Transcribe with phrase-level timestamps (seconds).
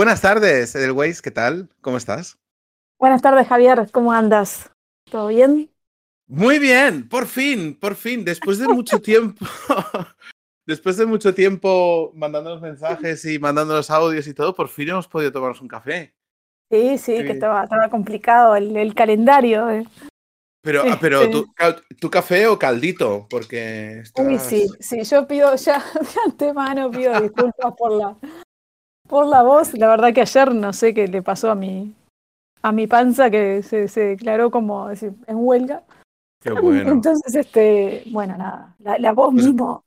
[0.00, 1.68] Buenas tardes, Edelweiss, ¿qué tal?
[1.82, 2.38] ¿Cómo estás?
[2.98, 4.70] Buenas tardes, Javier, ¿cómo andas?
[5.10, 5.70] ¿Todo bien?
[6.26, 9.44] Muy bien, por fin, por fin, después de mucho tiempo,
[10.66, 15.32] después de mucho tiempo mandándonos mensajes y mandándonos audios y todo, por fin hemos podido
[15.32, 16.14] tomarnos un café.
[16.70, 19.68] Sí, sí, que estaba, estaba complicado el, el calendario.
[19.68, 19.86] eh.
[20.62, 21.30] Pero, Sí, pero sí.
[21.30, 23.26] ¿tú, ca- ¿tú café o caldito?
[23.28, 28.16] Porque Uy, sí, sí, yo pido ya de antemano, pido disculpas por la,
[29.10, 29.74] por la voz.
[29.74, 31.94] La verdad que ayer no sé qué le pasó a mi,
[32.62, 35.82] a mi panza que se, se declaró como decir, en huelga.
[36.40, 36.90] Qué bueno.
[36.92, 39.84] Entonces, este, bueno, nada, la, la voz Pues- mismo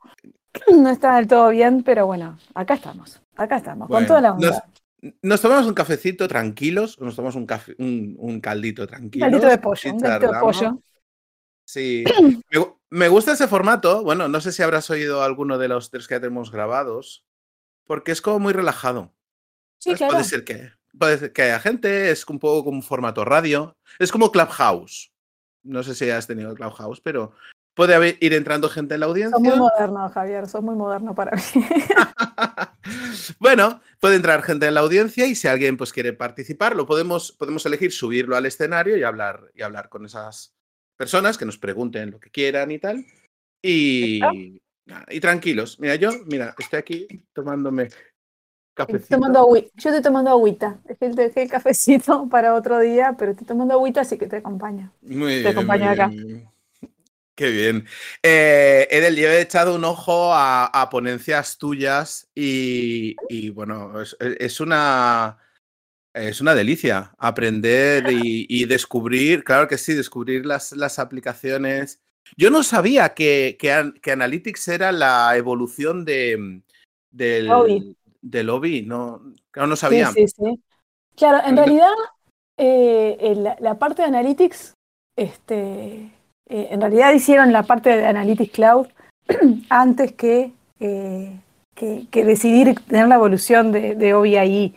[0.72, 4.64] no está del todo bien, pero bueno, acá estamos, acá estamos, con toda la onda.
[5.22, 9.26] Nos tomamos un cafecito tranquilos, nos tomamos un, café, un, un caldito Un tranquilo.
[9.26, 10.80] caldito de pollo, un caldito de pollo.
[11.66, 12.04] Sí,
[12.52, 14.04] me, me gusta ese formato.
[14.04, 17.26] Bueno, no sé si habrás oído alguno de los tres que ya tenemos grabados,
[17.86, 19.14] porque es como muy relajado.
[19.80, 20.14] Sí, claro.
[20.14, 23.76] Puede ser que puede ser que haya gente, es un poco como un formato radio,
[24.00, 25.12] es como Clubhouse.
[25.64, 27.34] No sé si has tenido Clubhouse, pero
[27.74, 29.38] puede haber, ir entrando gente en la audiencia.
[29.38, 31.66] Sos muy moderno, Javier, sos muy moderno para mí.
[33.40, 37.32] bueno, puede entrar gente en la audiencia y si alguien pues quiere participar, lo podemos,
[37.32, 40.54] podemos elegir subirlo al escenario y hablar, y hablar con esas
[40.98, 43.06] personas que nos pregunten lo que quieran y tal.
[43.62, 44.20] Y,
[45.10, 45.80] y tranquilos.
[45.80, 47.90] Mira, yo, mira, estoy aquí tomándome
[48.74, 49.16] cafecito.
[49.16, 49.70] tomando agüita.
[49.76, 50.80] Yo estoy tomando agüita.
[50.84, 54.92] Dejé el, cafecito para otro día, pero estoy tomando agüita, así que te acompaño.
[55.02, 56.08] Muy Te bien, acompaño acá.
[56.08, 56.50] bien.
[57.36, 57.86] Qué bien.
[58.22, 64.16] Eh, Edel, yo he echado un ojo a, a ponencias tuyas y, y, bueno, es,
[64.20, 65.40] es una,
[66.14, 72.00] es una delicia aprender y, y descubrir, claro que sí, descubrir las, las aplicaciones.
[72.38, 76.62] Yo no sabía que, que, an- que Analytics era la evolución de,
[77.12, 77.96] del, Obi.
[78.22, 79.22] del Obi, no,
[79.52, 80.08] claro, no sabía.
[80.12, 80.60] sí, sí.
[81.16, 81.92] Claro, en realidad,
[82.58, 84.74] eh, la, la parte de Analytics,
[85.16, 86.10] este,
[86.50, 88.88] eh, en realidad hicieron la parte de Analytics Cloud
[89.70, 91.40] antes que, eh,
[91.76, 94.74] que, que decidir tener la evolución de, de OBI.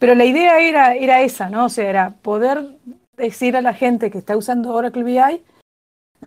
[0.00, 1.66] Pero la idea era, era esa, ¿no?
[1.66, 2.76] O sea, era poder
[3.16, 5.42] decir a la gente que está usando Oracle BI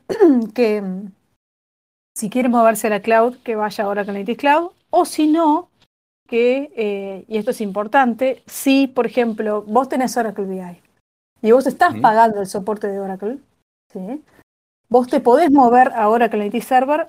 [0.54, 1.12] que mm,
[2.16, 5.70] si quiere moverse a la cloud, que vaya a Oracle Analytics Cloud, o si no,
[6.28, 10.81] que, eh, y esto es importante, si, por ejemplo, vos tenés Oracle BI
[11.42, 13.40] y vos estás pagando el soporte de Oracle,
[13.92, 14.24] ¿sí?
[14.90, 17.08] vos te podés mover a Oracle Analytics Server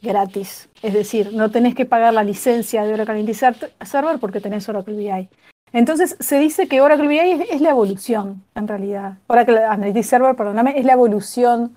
[0.00, 0.68] gratis.
[0.82, 4.94] Es decir, no tenés que pagar la licencia de Oracle Ser- Server porque tenés Oracle
[4.94, 5.28] BI.
[5.74, 9.18] Entonces se dice que Oracle BI es, es la evolución, en realidad.
[9.26, 11.76] Oracle Analytics Server, perdóname, es la evolución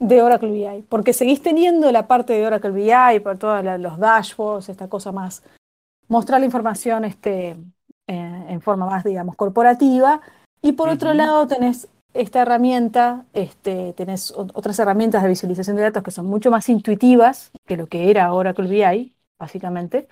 [0.00, 4.68] de Oracle BI, porque seguís teniendo la parte de Oracle BI, por todos los dashboards,
[4.68, 5.44] esta cosa más,
[6.08, 7.56] mostrar la información este,
[8.08, 10.20] eh, en forma más, digamos, corporativa,
[10.60, 15.82] y por otro lado tenés esta herramienta, este, tenés ot- otras herramientas de visualización de
[15.82, 20.08] datos que son mucho más intuitivas que lo que era Oracle BI, básicamente,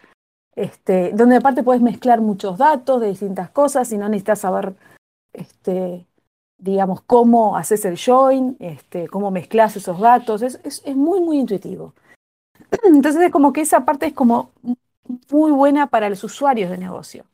[0.56, 4.74] este, donde aparte puedes mezclar muchos datos de distintas cosas y no necesitas saber
[5.32, 6.06] este,
[6.58, 11.38] digamos, cómo haces el join, este, cómo mezclas esos datos, es, es, es muy, muy
[11.38, 11.94] intuitivo.
[12.84, 14.52] Entonces es como que esa parte es como
[15.30, 17.24] muy buena para los usuarios de negocio.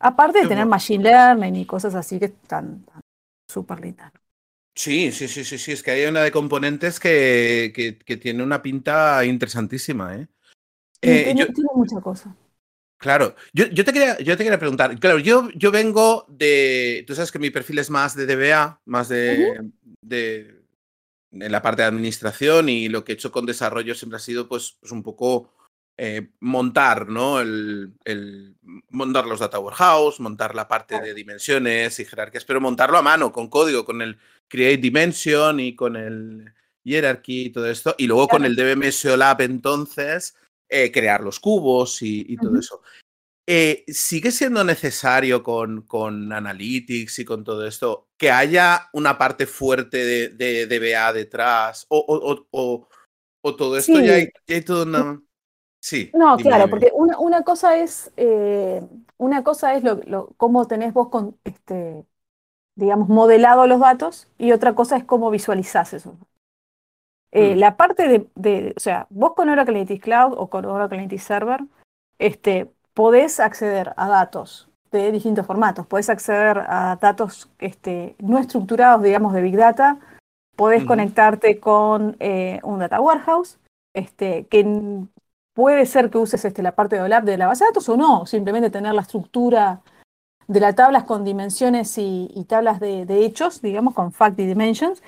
[0.00, 3.02] Aparte de tener machine learning y cosas así que están están
[3.50, 4.12] súper lindas.
[4.76, 8.42] Sí, sí, sí, sí, sí, es que hay una de componentes que, que, que tiene
[8.42, 10.28] una pinta interesantísima, ¿eh?
[11.00, 12.34] Eh, tiene, yo- tiene mucha cosa.
[12.98, 17.14] Claro, yo, yo te quería, yo te quería preguntar, claro, yo, yo vengo de, tú
[17.14, 20.62] sabes que mi perfil es más de DBA, más de, de,
[21.32, 24.48] en la parte de administración y lo que he hecho con desarrollo siempre ha sido
[24.48, 25.52] pues, pues un poco
[25.96, 27.40] eh, montar, ¿no?
[27.40, 28.56] El, el-
[28.90, 33.32] montar los data warehouse, montar la parte de dimensiones y jerarquías, pero montarlo a mano,
[33.32, 34.18] con código, con el
[34.48, 39.40] create dimension y con el hierarchy y todo esto, y luego con el DBM SEOLab
[39.42, 40.36] entonces
[40.74, 42.58] eh, crear los cubos y, y todo Ujú.
[42.58, 42.82] eso.
[43.46, 49.46] Eh, ¿Sigue siendo necesario con, con Analytics y con todo esto que haya una parte
[49.46, 51.86] fuerte de, de DBA detrás?
[51.88, 52.88] ¿O, o, o-
[53.42, 54.06] o- todo esto Sí.
[54.06, 55.22] ya hay, ya hay toda una...
[55.80, 56.10] Sí.
[56.14, 58.80] No, claro, porque una, una cosa es, eh,
[59.18, 62.06] una cosa es lo, lo- cómo tenés vos con, este,
[62.76, 66.16] digamos, modelado los datos y otra cosa es cómo visualizás eso.
[67.34, 67.58] Eh, Mm.
[67.58, 71.24] La parte de, de- o sea, vos con Oracle Analytics Cloud o con Oracle Analytics
[71.24, 71.60] Server,
[72.18, 75.86] este, podés acceder a datos de distintos formatos.
[75.86, 79.98] Podés acceder a datos este, no estructurados, digamos, de Big Data.
[80.56, 83.58] Podés conectarte con eh, un Data Warehouse,
[83.92, 84.64] este, que
[85.52, 87.96] puede ser que uses este, la parte de OLAP de la base de datos o
[87.96, 89.80] no, simplemente tener la estructura
[90.46, 95.02] de las tablas con dimensiones y, tablas de, hechos, digamos, con fact y dimensions,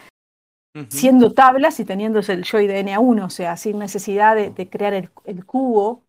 [0.89, 5.45] siendo tablas y teniendo el joy de NA1, o sea, sin necesidad de, crear el,
[5.45, 6.05] cubo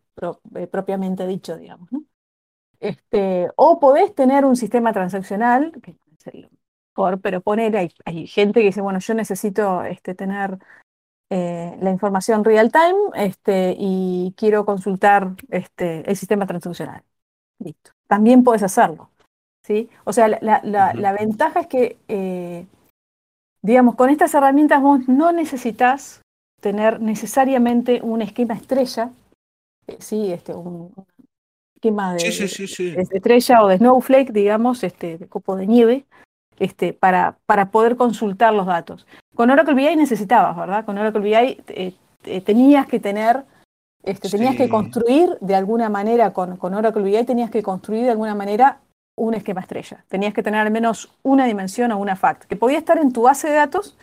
[0.56, 1.90] eh, propiamente dicho, digamos.
[2.80, 6.50] Este, o podés tener un sistema transaccional, que es el
[6.94, 10.58] core, pero poner, hay, hay gente que dice, bueno, yo necesito este, tener
[11.30, 17.04] eh, la información real time este, y quiero consultar este, el sistema transaccional.
[17.60, 17.92] Listo.
[18.08, 19.10] También puedes hacerlo.
[19.64, 19.90] ¿sí?
[20.06, 22.66] O sea, la, ventaja es que, eh,
[23.68, 26.22] digamos, con estas herramientas vos no necesitas
[26.62, 29.12] tener necesariamente un esquema estrella,
[29.88, 30.31] eh, ¿sí?
[30.31, 30.94] Este, un,
[31.75, 36.06] esquema de, estrella o de snowflake, digamos, este, de copo de nieve,
[36.60, 39.06] este, para, para poder consultar los datos.
[39.36, 40.86] Con Oracle BI necesitabas, ¿verdad?
[40.86, 41.94] Con Oracle BI eh,
[42.24, 43.44] eh, tenías que tener,
[44.02, 48.12] este, tenías que construir de alguna manera, con, con Oracle BI tenías que construir de
[48.12, 48.80] alguna manera
[49.18, 50.06] un esquema estrella.
[50.08, 53.24] Tenías que tener al menos una dimensión o una fact, que podía estar en tu
[53.24, 53.98] base de datos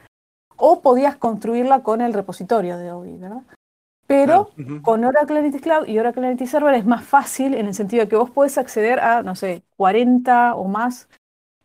[0.57, 3.43] o podías construirla con el repositorio de OBI, ¿verdad?
[4.07, 4.51] Pero
[4.83, 8.09] con Oracle Analytics Cloud y Oracle Analytics Server es más fácil en el sentido de
[8.09, 11.09] que vos podés acceder a, no sé, 40 o más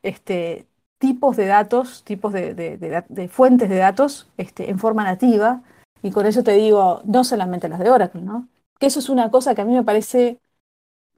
[0.03, 0.65] este,
[0.99, 5.61] tipos de datos, tipos de, fuentes de datos este, en forma nativa.
[6.01, 8.47] Y con eso te digo, no solamente las de Oracle, ¿no?
[8.79, 10.39] Que eso es una cosa que a mí me parece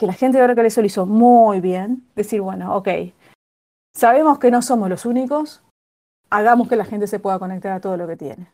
[0.02, 2.04] que la gente de Oracle eso lo hizo muy bien.
[2.16, 2.88] Decir, bueno, ok,
[3.96, 5.62] sabemos que no somos los únicos,
[6.32, 8.48] hagamos que la gente se pueda conectar a todo lo que tiene.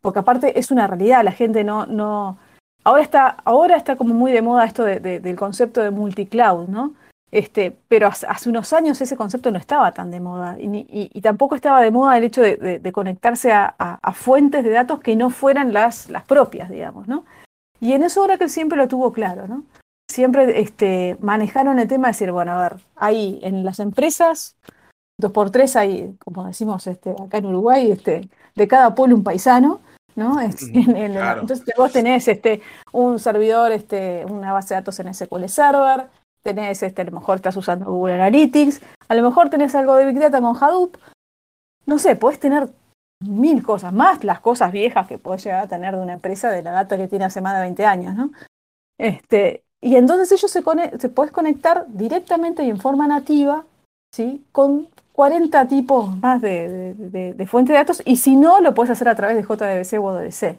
[0.00, 2.38] Porque aparte es una realidad, la gente no, no,
[2.84, 6.94] ahora está, ahora está como muy de moda esto del concepto de multicloud, ¿no?
[7.32, 11.80] Este, pero hace unos años ese concepto no estaba tan de moda y, tampoco estaba
[11.80, 16.22] de moda el hecho de, conectarse a, fuentes de datos que no fueran las, las
[16.22, 17.24] propias, digamos, ¿no?
[17.80, 19.64] Y en eso Oracle siempre lo tuvo claro, ¿no?
[20.12, 24.56] Siempre este, manejaron el tema de decir, bueno, a ver, ahí en las empresas,
[25.18, 29.24] dos por tres hay, como decimos este, acá en Uruguay, este, de cada pueblo un
[29.24, 29.80] paisano,
[30.14, 30.38] ¿no?
[30.38, 32.60] Entonces vos tenés este,
[32.92, 36.08] un servidor, este, una base de datos en SQL Server,
[36.42, 40.04] tenés, este, a lo mejor estás usando Google Analytics, a lo mejor tenés algo de
[40.04, 40.98] Big Data con Hadoop,
[41.86, 42.68] no sé, podés tener
[43.20, 46.62] mil cosas, más las cosas viejas que podés llegar a tener de una empresa de
[46.62, 48.30] la data que tiene hace más de 20 años, ¿no?
[48.98, 50.62] Este, y entonces ellos se,
[50.98, 53.66] se podés conectar directamente y en forma nativa,
[54.14, 54.44] ¿sí?
[54.52, 59.08] Con 40 tipos más de, de, fuente de datos, y si no, lo puedes hacer
[59.08, 60.56] a través de JDBC o ODBC.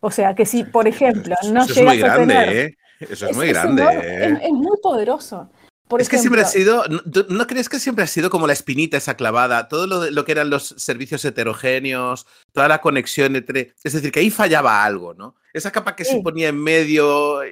[0.00, 2.78] O sea que si, por ejemplo, no llegas a tener, ¿eh?
[3.00, 3.82] Eso es, muy grande.
[3.82, 4.38] ¿eh?
[4.42, 5.50] es, muy poderoso.
[5.98, 6.84] es que siempre ha sido,
[7.28, 9.68] ¿no, crees que siempre ha sido como la espinita esa clavada?
[9.68, 13.74] Todo lo, que eran los servicios heterogéneos, toda la conexión entre...
[13.82, 15.36] Es decir, que ahí fallaba algo, ¿no?
[15.52, 17.42] Esa capa que se ponía en medio...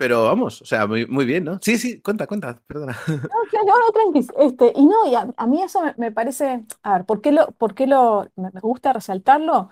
[0.00, 1.58] Pero vamos, o sea, muy, muy bien, ¿no?
[1.60, 2.96] Sí, sí, cuenta, cuenta, perdona.
[3.06, 4.26] No, no, tranqui.
[4.38, 6.64] Este, y no, y a, mí eso me, parece...
[6.82, 9.68] A ver, ¿por qué, lo, por qué lo, me gusta resaltarlo?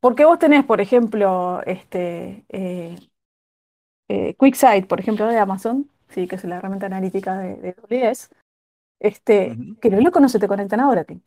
[0.00, 2.98] Porque vos tenés, por ejemplo, este, eh,
[4.08, 8.16] eh, QuickSight, por ejemplo, de Amazon, sí, que es la herramienta analítica de, de
[8.98, 11.20] este, que los locos no se te conectan ahora Oracle.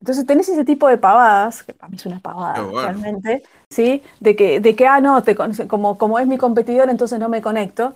[0.00, 4.02] Entonces tenés ese tipo de pavadas, que para mí es una pavada realmente, ¿sí?
[4.18, 5.36] De que, de que ah, no, te,
[5.68, 7.94] como, como es mi competidor, entonces no me conecto.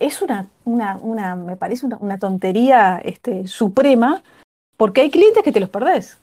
[0.00, 4.22] Es una, una, una me parece una, tontería este, suprema,
[4.76, 6.18] porque hay clientes que te los perdés.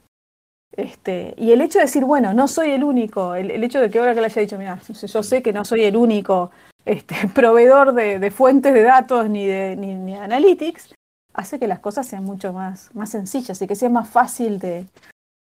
[0.72, 3.98] Este, y el hecho de decir, bueno, no soy el único, el, hecho de que
[3.98, 6.50] ahora que le haya dicho, mira, yo sé que no soy el único
[6.84, 10.94] este, proveedor de, fuentes de datos ni de, ni, analytics,
[11.32, 14.86] hace que las cosas sean mucho más, más sencillas y que sea más fácil de,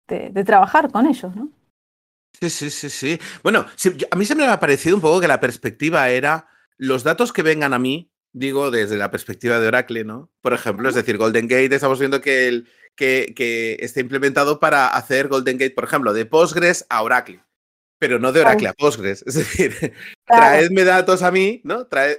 [0.07, 1.49] de, trabajar con ellos, ¿no?
[2.39, 3.19] Sí, sí, sí, sí.
[3.43, 3.65] Bueno,
[4.11, 6.47] a mí se me ha parecido un poco que la perspectiva era
[6.77, 10.29] los datos que vengan a mí, digo desde la perspectiva de Oracle, ¿no?
[10.41, 14.87] Por ejemplo, es decir, Golden Gate, estamos viendo que el, que, que esté implementado para
[14.87, 17.43] hacer Golden Gate, por ejemplo, de Postgres a Oracle
[18.03, 19.23] pero no de Oracle a Postgres.
[19.25, 19.93] Es decir,
[20.27, 21.87] traedme datos a mí, ¿no?
[21.87, 22.17] Trae,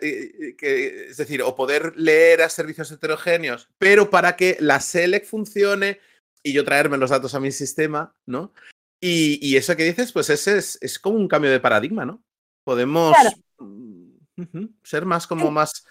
[0.56, 6.00] que, es decir, o poder leer a servicios heterogéneos, pero para que la select funcione
[6.42, 8.54] y yo traerme los datos a mi sistema, ¿no?
[8.98, 12.24] Y, eso que dices, pues ese es, es, como un cambio de paradigma, ¿no?
[12.64, 13.14] Podemos
[13.58, 15.84] mm, ser más como más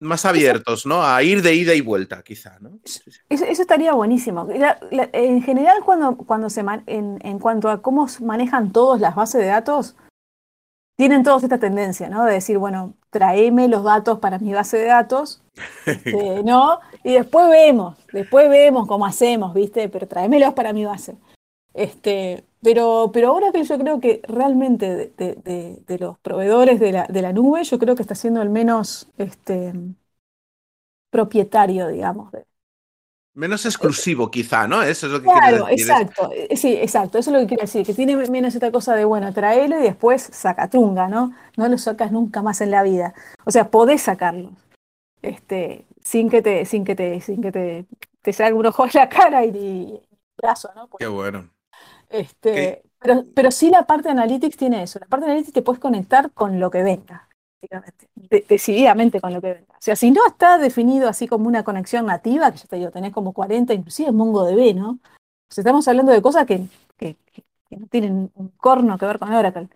[0.00, 1.02] más abiertos, ¿no?
[1.02, 2.78] A ir de ida y vuelta, quizá, ¿no?
[3.28, 4.46] Eso, estaría buenísimo.
[4.50, 9.48] en general, cuando, cuando se en, en, cuanto a cómo manejan todas las bases de
[9.48, 9.96] datos,
[10.96, 12.24] tienen todos esta tendencia, ¿no?
[12.24, 15.42] De decir, bueno, tráeme los datos para mi base de datos,
[15.86, 16.80] este, ¿no?
[17.04, 19.88] Y después vemos, después vemos cómo hacemos, ¿viste?
[19.88, 21.16] Pero tráemelos para mi base.
[21.74, 27.22] Este, Pero, pero ahora que yo creo que realmente de, los proveedores de la, de
[27.22, 29.72] la, nube, yo creo que está siendo el menos este,
[31.10, 32.32] propietario, digamos.
[33.34, 34.82] Menos exclusivo, quizá, ¿no?
[34.82, 35.80] Eso es lo que Claro, decir.
[35.80, 36.30] exacto.
[36.34, 37.18] Eh, sí, exacto.
[37.18, 37.86] Eso es lo que quiero decir.
[37.86, 41.32] Que tiene menos esta cosa de, bueno, traelo y después sacatunga, ¿no?
[41.56, 43.14] No lo sacas nunca más en la vida.
[43.44, 44.50] O sea, podés sacarlo.
[45.22, 47.86] Este, sin que te, sin que te, sin que te,
[48.22, 50.00] te salga un ojo en la cara y, y
[50.36, 50.88] brazo, ¿no?
[50.98, 51.48] Qué bueno.
[52.08, 54.98] Este, Pero, pero sí la parte de Analytics tiene eso.
[54.98, 57.28] La parte de Analytics te puedes conectar con lo que venga,
[58.48, 59.74] decididamente con lo que venga.
[59.74, 62.90] O sea, si no está definido así como una conexión nativa, que ya te digo,
[62.90, 64.90] tenés como 40, inclusive MongoDB, ¿no?
[64.90, 67.16] O sea, estamos hablando de cosas que, que,
[67.70, 69.68] no tienen un corno que ver con Oracle.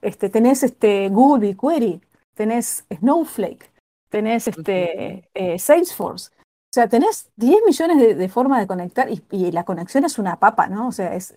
[0.00, 2.00] Este, tenés este, Google BigQuery,
[2.34, 3.70] tenés Snowflake,
[4.08, 6.30] tenés este, eh, Salesforce.
[6.76, 10.66] O sea, tenés 10 millones de, formas de conectar y, la conexión es una papa,
[10.66, 10.88] ¿no?
[10.88, 11.32] O sea, es,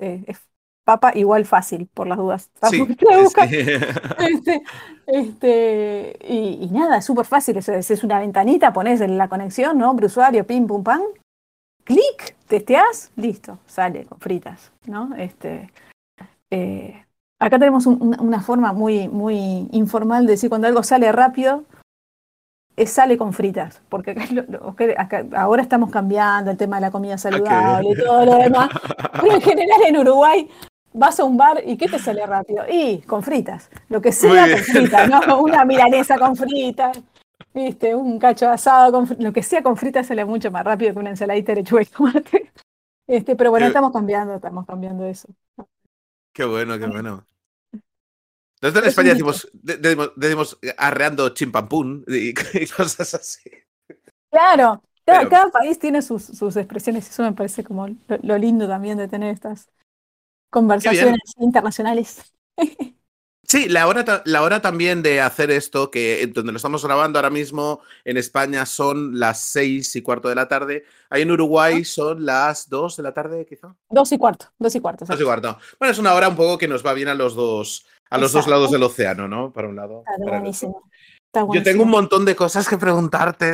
[0.84, 2.50] papa igual fácil, por las dudas.
[2.70, 2.86] Sí,
[4.20, 4.62] este,
[5.08, 7.56] este, y, nada, es súper fácil.
[7.56, 11.04] Es, es, una ventanita, pones la conexión, nombre, usuario, pim, pum, pam.
[11.86, 15.16] Clic, testeás, listo, sale con fritas, ¿no?
[15.16, 15.72] Este,
[16.52, 17.06] eh,
[17.40, 21.64] acá tenemos una forma muy, muy informal de decir cuando algo sale rápido,
[22.88, 24.16] sale con fritas, porque
[25.36, 28.70] ahora estamos cambiando el tema de la comida saludable y todo lo demás,
[29.20, 30.50] pero en general en Uruguay
[30.94, 32.64] vas a un bar y ¿qué te sale rápido?
[32.70, 35.40] Y con fritas, lo que sea con fritas, ¿no?
[35.42, 37.02] Una milanesa con fritas,
[37.54, 37.96] ¿viste?
[37.96, 41.00] Un cacho asado con fritas, lo que sea con fritas sale mucho más rápido que
[41.00, 42.52] una ensaladita de lechuga y tomate.
[43.08, 45.28] Este, pero bueno, estamos cambiando, estamos cambiando eso.
[46.32, 47.26] Qué bueno, qué bueno.
[48.62, 49.50] Nosotros en España decimos,
[50.16, 53.50] decimos, arreando chimpampún y, cosas así.
[54.30, 59.08] Claro, cada, país tiene sus, sus, expresiones, eso me parece como lo, lindo también de
[59.08, 59.70] tener estas
[60.50, 62.34] conversaciones internacionales.
[63.50, 67.32] Sí, la hora, la hora también de hacer esto, que donde lo estamos grabando ahora
[67.32, 70.84] mismo en España son las seis y cuarto de la tarde.
[71.10, 73.76] Ahí en Uruguay son las dos de la tarde, quizá.
[73.90, 75.06] Dos y cuarto, dos y cuarto.
[75.06, 75.58] Dos y cuarto.
[75.80, 78.32] Bueno, es una hora un poco que nos va bien a los dos, a los
[78.32, 79.52] dos lados del océano, ¿no?
[79.54, 80.04] Para un lado.
[80.08, 80.84] Está buenísimo.
[81.54, 83.46] Yo tengo un montón de cosas que preguntarte.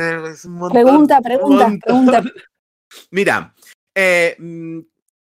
[0.72, 2.22] pregunta, pregunta, pregunta.
[3.10, 3.54] Mira,
[3.94, 4.78] eh, mm,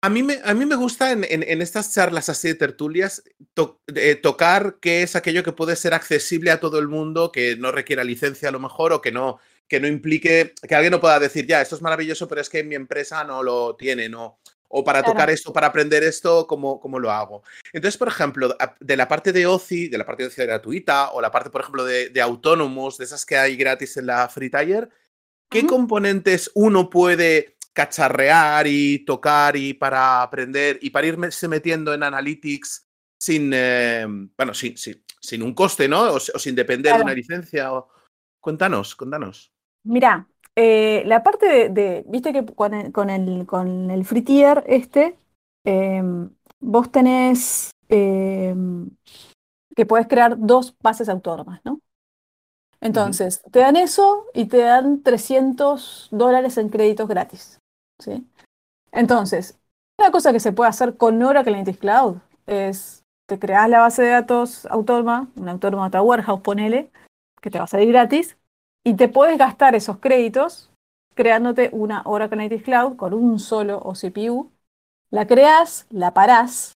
[0.02, 3.22] a, mí me, a mí me gusta en, en, estas charlas así de tertulias
[3.94, 7.72] eh, tocar qué es aquello que puede ser accesible a todo el mundo, que no
[7.72, 11.18] requiera licencia a lo mejor o que no, que no implique que alguien no pueda
[11.18, 14.38] decir, ya, esto es maravilloso, pero es que mi empresa no lo tiene, no
[14.76, 17.44] o para tocar esto, para aprender esto, ¿cómo, ¿cómo, lo hago?
[17.72, 21.20] Entonces, por ejemplo, de la parte de OCI, de la parte de OCI gratuita, o
[21.20, 24.88] la parte, por ejemplo, de, autónomos, de esas que hay gratis en la Free Tire,
[25.48, 32.02] ¿qué componentes uno puede cacharrear y tocar y para aprender y para irse metiendo en
[32.02, 32.84] Analytics
[33.16, 36.14] sin, eh, bueno, sin, sin, un coste, ¿no?
[36.14, 37.70] O, sin depender de una licencia.
[38.40, 39.52] Cuéntanos, cuéntanos.
[39.84, 44.64] Mira, eh, la parte de, viste que con el, con el, con el free tier
[44.66, 45.18] este,
[45.64, 46.30] em,
[46.60, 48.90] vos tenés em,
[49.74, 51.80] que podés crear dos bases autónomas, ¿no?
[52.80, 57.58] Entonces, te dan eso y te dan 300 dólares en créditos gratis,
[57.98, 58.26] ¿sí?
[58.92, 59.58] Entonces,
[59.98, 64.02] una cosa que se puede hacer con Oracle Analytics Cloud es, te creas la base
[64.02, 66.92] de datos autónoma, una autónoma data warehouse, ponele,
[67.40, 68.36] que te va a salir gratis,
[68.84, 70.70] y te puedes gastar esos créditos
[71.14, 74.50] creándote una Oracle Native Cloud con un solo OCPU.
[75.10, 76.74] La creas, la parás.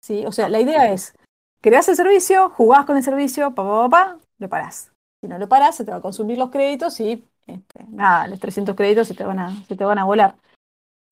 [0.00, 0.24] ¿sí?
[0.24, 1.14] O sea, la idea es,
[1.60, 4.92] creas el servicio, jugás con el servicio, pa, pa, pa, lo parás.
[5.20, 8.40] Si no lo parás, se te va a consumir los créditos y este, nada, los
[8.40, 10.36] 300 créditos se te van a, se te van a volar.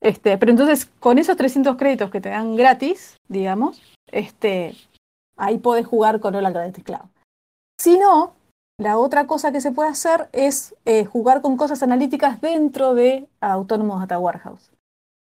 [0.00, 4.74] Este, pero entonces, con esos 300 créditos que te dan gratis, digamos, este,
[5.36, 7.08] ahí podés jugar con Oracle Native Cloud.
[7.80, 8.34] Si no,
[8.78, 13.28] la otra cosa que se puede hacer es eh, jugar con cosas analíticas dentro de
[13.40, 14.70] Autonomous Data Warehouse.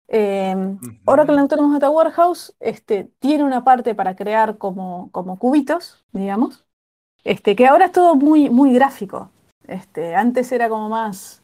[0.09, 6.65] Eh, Oracle Autonomous Data Warehouse este, tiene una parte para crear como, como cubitos, digamos,
[7.25, 9.31] este, que ahora es todo muy, muy gráfico.
[9.67, 11.43] Este, antes era como más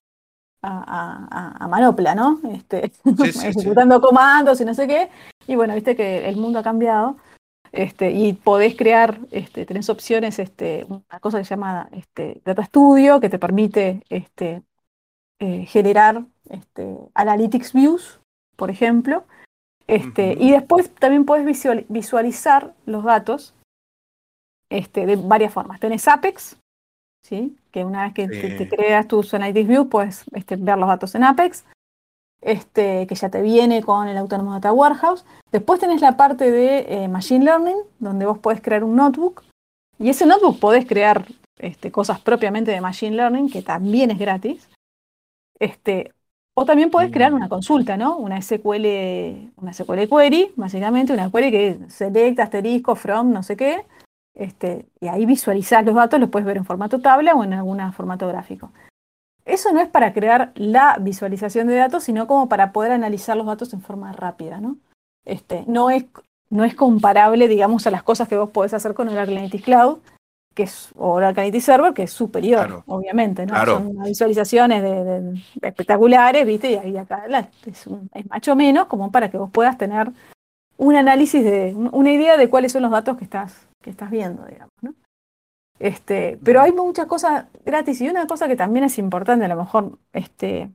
[0.62, 2.40] a, manopla, ¿no?
[2.50, 2.92] Este,
[3.25, 5.10] ejecutando comandos y no sé qué.
[5.46, 7.16] Y bueno, viste que el mundo ha cambiado.
[7.76, 12.64] Este, y podés crear, este, tenés opciones, este, una cosa que se llama este, Data
[12.64, 14.62] Studio, que te permite este,
[15.38, 18.21] eh, generar este, Analytics Views,
[18.56, 19.25] por ejemplo.
[19.87, 21.45] Este, Y después también podés
[21.88, 23.54] visualizar los datos
[24.71, 25.78] este, de varias formas.
[25.78, 26.56] Tenés Apex,
[27.23, 27.56] ¿sí?
[27.71, 31.25] que una vez que te, creas tus Analytics Views, puedes este, ver los datos en
[31.25, 31.64] Apex.
[32.47, 35.25] Este, que ya te viene con el Autonomous Data Warehouse.
[35.50, 39.43] Después tenés la parte de eh, Machine Learning, donde vos podés crear un notebook.
[39.99, 41.26] Y ese notebook podés crear
[41.59, 44.69] este, cosas propiamente de Machine Learning, que también es gratis.
[45.59, 46.12] Este,
[46.55, 48.17] o también podés crear una consulta, ¿no?
[48.17, 53.85] Una SQL, una SQL query, básicamente, una query que select, asterisco, from, no sé qué.
[54.35, 57.93] Este, y ahí visualizás los datos, los puedes ver en formato tabla o en algún
[57.93, 58.71] formato gráfico.
[59.47, 63.47] Eso no es para crear la visualización de datos, sino como para poder analizar los
[63.47, 64.76] datos en forma rápida, ¿no?
[65.25, 66.05] Este, no, es,
[66.50, 69.99] no es comparable, digamos, a las cosas que vos podés hacer con Oracle Analytics Cloud,
[70.53, 73.65] que es Oracle Analytics Server, que es superior, obviamente, ¿no?
[73.65, 76.73] Son visualizaciones de, espectaculares, ¿viste?
[76.73, 77.25] Y ahí acá
[77.67, 80.11] es, un, es macho menos, como para que vos puedas tener
[80.76, 84.45] un análisis de, una idea de cuáles son los datos que estás, que estás viendo,
[84.45, 84.93] digamos, ¿no?
[85.78, 89.56] Este, pero hay muchas cosas gratis y una cosa que también es importante, a lo
[89.56, 90.71] mejor este,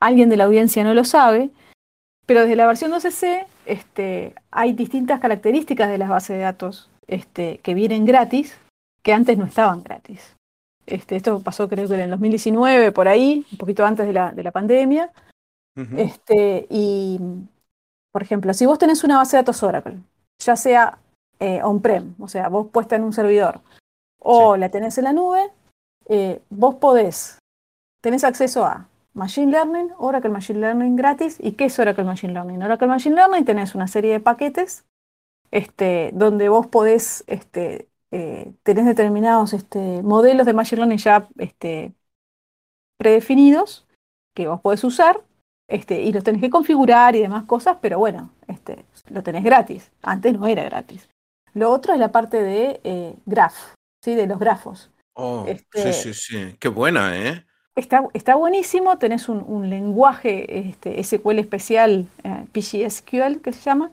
[0.00, 1.50] alguien de la audiencia no lo sabe,
[2.26, 7.58] pero desde la versión 12c este, hay distintas características de las bases de datos este,
[7.58, 8.58] que vienen gratis
[9.02, 10.36] que antes no estaban gratis.
[10.86, 14.32] Este, esto pasó creo que en el 2019, por ahí, un poquito antes de la,
[14.32, 15.10] de la pandemia.
[15.96, 17.18] este, y,
[18.12, 19.98] por ejemplo, si vos tenés una base de datos Oracle,
[20.38, 20.98] ya sea
[21.38, 23.60] eh, on-prem, o sea, vos puesta en un servidor,
[24.20, 25.50] o la tenés en la nube,
[26.08, 27.38] eh, vos podés,
[28.00, 31.36] tenés acceso a Machine Learning, Oracle Machine Learning gratis.
[31.40, 32.62] ¿Y qué es Oracle Machine Learning?
[32.62, 34.84] Oracle Machine Learning tenés una serie de paquetes
[35.50, 41.92] este, donde vos podés, este, eh, tenés determinados este, modelos de Machine Learning ya este,
[42.96, 43.86] predefinidos
[44.34, 45.22] que vos podés usar
[45.68, 49.90] este, y los tenés que configurar y demás cosas, pero bueno, este, lo tenés gratis.
[50.02, 51.08] Antes no era gratis.
[51.54, 54.14] Lo otro es la parte de eh, graph, ¿sí?
[54.14, 54.90] de los grafos.
[55.14, 56.56] Oh, sí, este, sí, sí.
[56.58, 57.46] Qué buena, ¿eh?
[57.76, 63.90] Está, está buenísimo, tenés un, un lenguaje este, SQL especial, eh, PGSQL que se llama,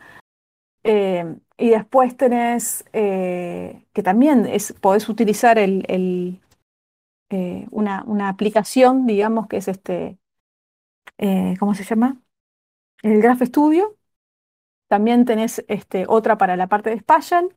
[0.90, 6.40] eh, y después tenés eh, que también es, podés utilizar el, el
[7.30, 10.18] eh, una, una, aplicación, digamos, que es este,
[11.60, 12.22] ¿cómo se llama?
[13.04, 13.98] El Graph Studio.
[14.88, 17.54] También tenés este, otra para la parte de Spatial.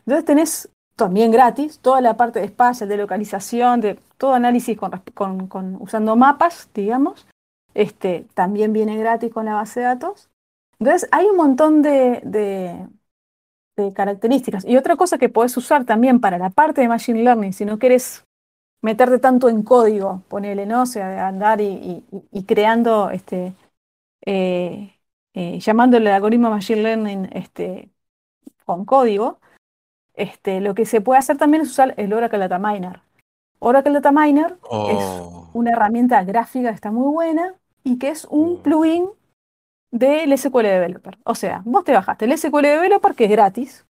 [0.00, 0.70] Entonces tenés
[1.00, 6.68] también gratis, toda la parte de espacio, de localización, de todo análisis con, usando mapas,
[6.74, 7.26] digamos,
[7.72, 10.28] este, también viene gratis con la base de datos.
[10.78, 12.86] Entonces, hay un montón de,
[13.94, 14.66] características.
[14.66, 17.78] Y otra cosa que podés usar también para la parte de Machine Learning, si no
[17.78, 18.26] querés
[18.82, 20.82] meterte tanto en código, ponele, ¿no?
[20.82, 22.04] O sea, andar y,
[22.46, 23.54] creando, este,
[24.26, 24.94] eh,
[25.32, 27.90] eh, llamándole al algoritmo Machine Learning este,
[28.66, 29.40] con código,
[30.14, 33.00] este, lo que se puede hacer también es usar el Oracle Data Miner.
[33.58, 35.50] Oracle Data Miner es Oh.
[35.52, 38.62] una herramienta gráfica que está muy buena y que es un Mm.
[38.62, 39.10] plugin
[39.92, 41.18] del SQL Developer.
[41.24, 43.86] O sea, vos te bajaste el SQL Developer, que es gratis,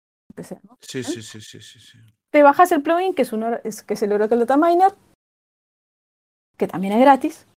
[0.64, 0.78] ¿no?
[0.82, 1.98] Sí, sí, sí, sí, sí, sí.
[2.32, 4.94] te bajas el plugin, que es, un, es- que es el Oracle Data Miner,
[6.58, 7.48] que también es gratis,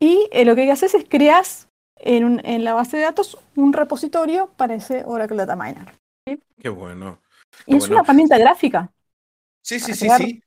[0.00, 3.72] y eh, lo que haces es creas en, un- en la base de datos un
[3.72, 5.92] repositorio para ese Oracle Data Miner.
[6.60, 7.18] Qué bueno.
[7.66, 7.94] Y es Bueno.
[7.94, 8.92] una herramienta gráfica.
[9.62, 10.42] Sí, sí, sí, crear- sí.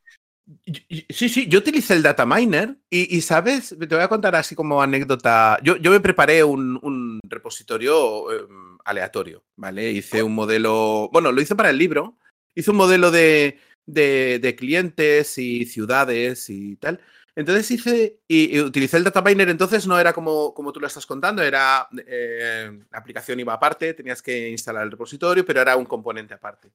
[1.09, 4.53] Sí, sí, yo utilicé el data miner y, y, sabes, te voy a contar así
[4.53, 5.57] como anécdota.
[5.63, 9.89] Yo, yo me preparé un, un repositorio em, aleatorio, ¿vale?
[9.91, 12.19] Hice un modelo, bueno, lo hice para el libro,
[12.53, 16.99] hice un modelo de, de, de clientes y ciudades y tal.
[17.35, 21.05] Entonces hice y, utilicé el data miner, entonces no era como, como tú lo estás
[21.05, 25.85] contando, era eh, la aplicación iba aparte, tenías que instalar el repositorio, pero era un
[25.85, 26.71] componente aparte.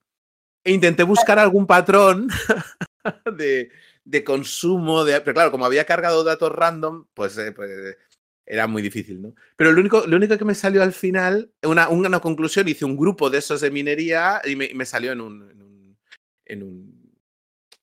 [0.63, 2.27] E intenté buscar algún patrón
[3.37, 3.71] de,
[4.05, 7.97] de consumo, de, pero claro, como había cargado datos random, pues, eh, pues,
[8.45, 9.33] era muy difícil, ¿no?
[9.55, 12.97] Pero lo único, lo único que me salió al final, una, una conclusión, hice un
[12.97, 15.97] grupo de esos de minería y me, me salió en un, en un,
[16.45, 17.01] en un-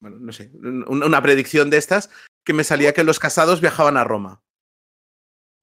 [0.01, 2.11] bueno, no sé, un- una predicción de estas
[2.49, 4.41] que me salía que los casados viajaban a Roma.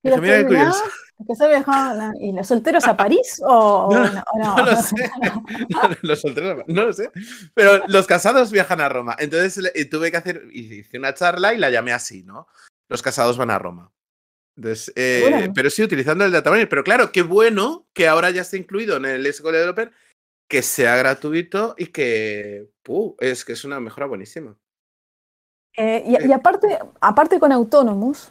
[0.03, 0.83] ¿Y los mira qué que- curioso.
[0.85, 3.41] ah, ¿Que se viajaban a- ¿Y los solteros a París?
[3.43, 4.55] ¿O, No, o no, o no?
[4.57, 5.11] No lo sé.
[6.03, 7.09] Los solteros, no lo sé.
[7.55, 9.15] Pero los casados viajan a Roma.
[9.17, 12.47] Entonces le- tuve que hacer, hice una charla y la llamé así, ¿no?
[12.87, 13.91] Los casados van a Roma.
[14.55, 15.53] Entonces, eh, Bueno.
[15.55, 16.69] pero sí, utilizando el data miner.
[16.69, 19.91] Pero claro, qué bueno que ahora ya esté incluido en el SQL Developer,
[20.47, 22.69] que sea gratuito y que,
[23.21, 24.55] es que es una mejora buenísima.
[25.77, 28.29] Eh, y, y aparte, aparte con Autonomous,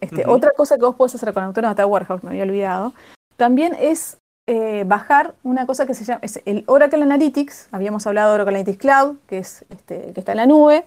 [0.00, 2.94] este, otra cosa que vos podés hacer con Autonomous Data Warehouse, me había olvidado,
[3.36, 4.18] también es
[4.52, 7.68] eh, bajar una cosa que se llama es el Oracle Analytics.
[7.70, 10.86] Habíamos hablado de Oracle Analytics Cloud, que es este, que está en la nube.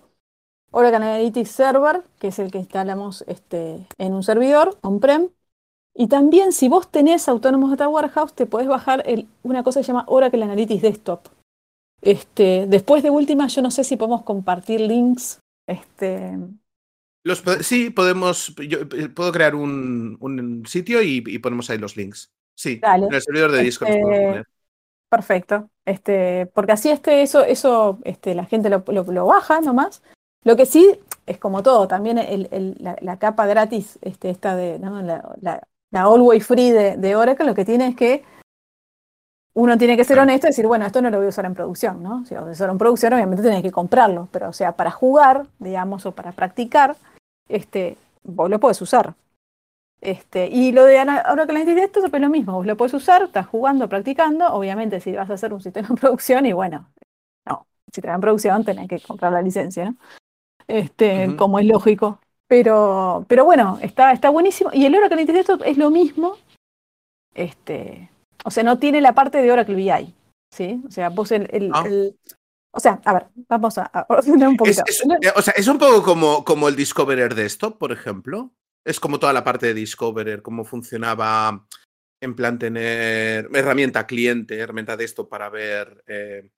[0.71, 5.29] Oracle Analytics Server, que es el que instalamos este, en un servidor on-prem.
[5.95, 9.05] Y también si vos tenés Autónomos Data Warehouse, te podés bajar
[9.43, 11.27] una cosa que se llama Oracle Analytics Desktop.
[12.01, 15.39] Este, después de última, yo no sé si podemos compartir links.
[15.67, 16.37] Este...
[17.25, 18.53] Los, sí, podemos.
[18.67, 22.33] Yo eh, puedo crear un, sitio y, ponemos ahí los links.
[22.55, 24.43] Sí, en el servidor de Discord este,
[25.09, 25.69] Perfecto.
[25.85, 30.03] Este, porque así este, eso, eso este, la gente lo, lo, baja nomás.
[30.43, 35.61] Lo que sí es como todo, también el, la, capa gratis, este, esta de la,
[35.93, 38.23] la Always Free de, Oracle lo que tiene es que
[39.55, 41.53] uno tiene que ser honesto y decir, bueno, esto no lo voy a usar en
[41.53, 42.25] producción, ¿no?
[42.25, 46.05] Si lo usar en producción, obviamente tenés que comprarlo, pero o sea, para jugar, digamos,
[46.05, 46.95] o para practicar,
[47.47, 49.13] este, vos lo podés usar.
[50.01, 53.47] Este, y lo de Oracle Analytics esto es lo mismo, vos lo podés usar, estás
[53.47, 56.89] jugando, practicando, obviamente si vas a hacer un sistema en producción, y bueno,
[57.45, 59.95] no, si te en producción tenés que comprar la licencia, ¿no?
[60.67, 62.19] Este, como es lógico.
[62.47, 64.69] Pero, pero bueno, está, está buenísimo.
[64.73, 66.37] Y el Oracle esto es lo mismo.
[67.33, 68.09] Este,
[68.43, 70.13] o sea, no tiene la parte de Oracle BI.
[70.53, 70.81] ¿sí?
[70.87, 71.83] O sea, vos el, ah.
[71.85, 72.15] el,
[72.71, 74.83] o sea, a ver, vamos a, ordenar un poquito.
[75.21, 78.51] Eh, o sea, es un poco como, como el Discoverer de esto, por ejemplo.
[78.85, 81.65] Es como toda la parte de Discoverer, cómo funcionaba
[82.21, 86.03] en plan tener herramienta cliente, herramienta de esto para ver.
[86.07, 86.49] Eh...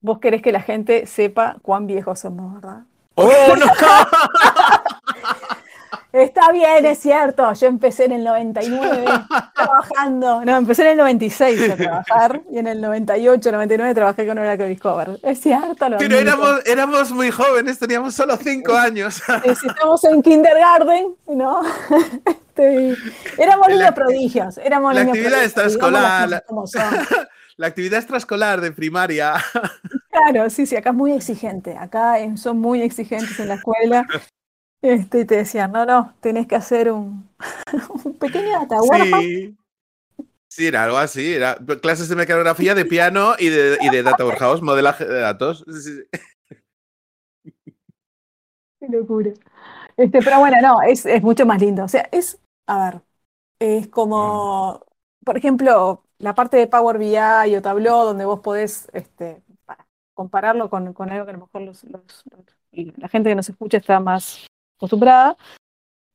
[0.00, 2.84] Vos querés que la gente sepa cuán viejos somos, ¿verdad?
[3.14, 3.66] ¡Oh, no!
[6.12, 7.52] Está bien, es cierto.
[7.54, 9.04] Yo empecé en el 99
[9.54, 10.44] trabajando.
[10.44, 14.68] No, empecé en el 96 a trabajar y en el 98, 99 trabajé con Oracle
[14.68, 15.18] Discover.
[15.22, 15.88] Es cierto.
[15.88, 19.22] Lo Pero éramos, éramos muy jóvenes, teníamos solo 5 años.
[19.44, 21.62] Estamos en kindergarten, ¿no?
[22.54, 22.94] Este,
[23.38, 24.58] éramos niños prodigios.
[24.58, 26.28] Éramos la actividad extraescolar.
[26.28, 26.44] La,
[27.56, 29.42] la actividad extraescolar de primaria.
[30.10, 31.78] Claro, sí, sí, acá es muy exigente.
[31.78, 34.06] Acá son muy exigentes en la escuela.
[34.82, 37.30] Este, y te decían, no, no, tenés que hacer un,
[38.18, 38.80] pequeño data
[39.20, 39.56] sí.
[40.48, 41.34] sí, era algo así.
[41.34, 45.64] Era clases de mecanografía, de piano y de, y de data warehouse, modelaje de datos.
[48.80, 49.30] Qué locura.
[49.96, 51.84] Este, pero bueno, no, es, es mucho más lindo.
[51.84, 53.02] O sea, es, a ver,
[53.60, 54.84] es como,
[55.24, 59.44] por ejemplo, la parte de Power BI o Tableau, donde vos podés este,
[60.12, 61.84] compararlo con, con, algo que a lo mejor los,
[62.72, 64.48] la gente que nos escucha está más
[64.82, 65.36] acostumbrada,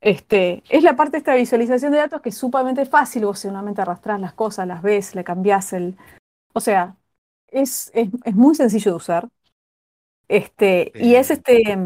[0.02, 3.82] este, es la parte de esta visualización de datos que es sumamente fácil, vos solamente
[3.82, 5.98] arrastrás las cosas, las ves, le cambiás el...
[6.54, 6.98] O sea,
[7.48, 9.28] es, es, es muy sencillo de usar.
[10.28, 11.78] Este, Y es este,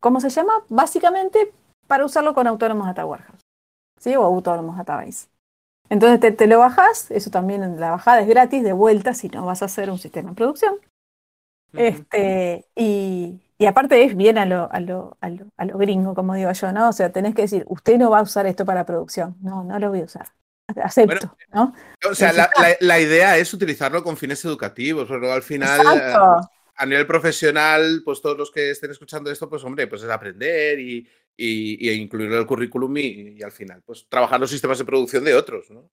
[0.00, 0.52] ¿cómo se llama?
[0.68, 1.52] Básicamente
[1.86, 3.42] para usarlo con autónomos data warehouse,
[3.98, 4.16] ¿sí?
[4.16, 5.28] O autónomos database.
[5.88, 9.46] Entonces te, te, lo bajas, eso también la bajada es gratis de vuelta si no
[9.46, 10.76] vas a hacer un sistema en producción.
[11.72, 16.14] Este, y, y aparte es bien a lo, a, lo, a, lo, a lo gringo,
[16.14, 16.88] como digo yo, ¿no?
[16.88, 19.36] O sea, tenés que decir, usted no va a usar esto para producción.
[19.42, 20.28] No, no lo voy a usar.
[20.82, 21.74] Acepto, ¿no?
[22.10, 22.48] O sea, la,
[22.80, 28.22] la, idea es utilizarlo con fines educativos, pero al final, eh, a nivel profesional, pues
[28.22, 32.40] todos los que estén escuchando esto, pues hombre, pues es aprender y, y, incluirlo en
[32.40, 35.90] el currículum y, y, al final, pues trabajar los sistemas de producción de otros, ¿no?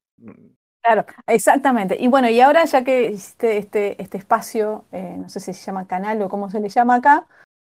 [0.82, 1.98] Claro, exactamente.
[2.00, 5.66] Y bueno, y ahora ya que este, este, este espacio, eh, no sé si se
[5.66, 7.28] llama canal o cómo se le llama acá,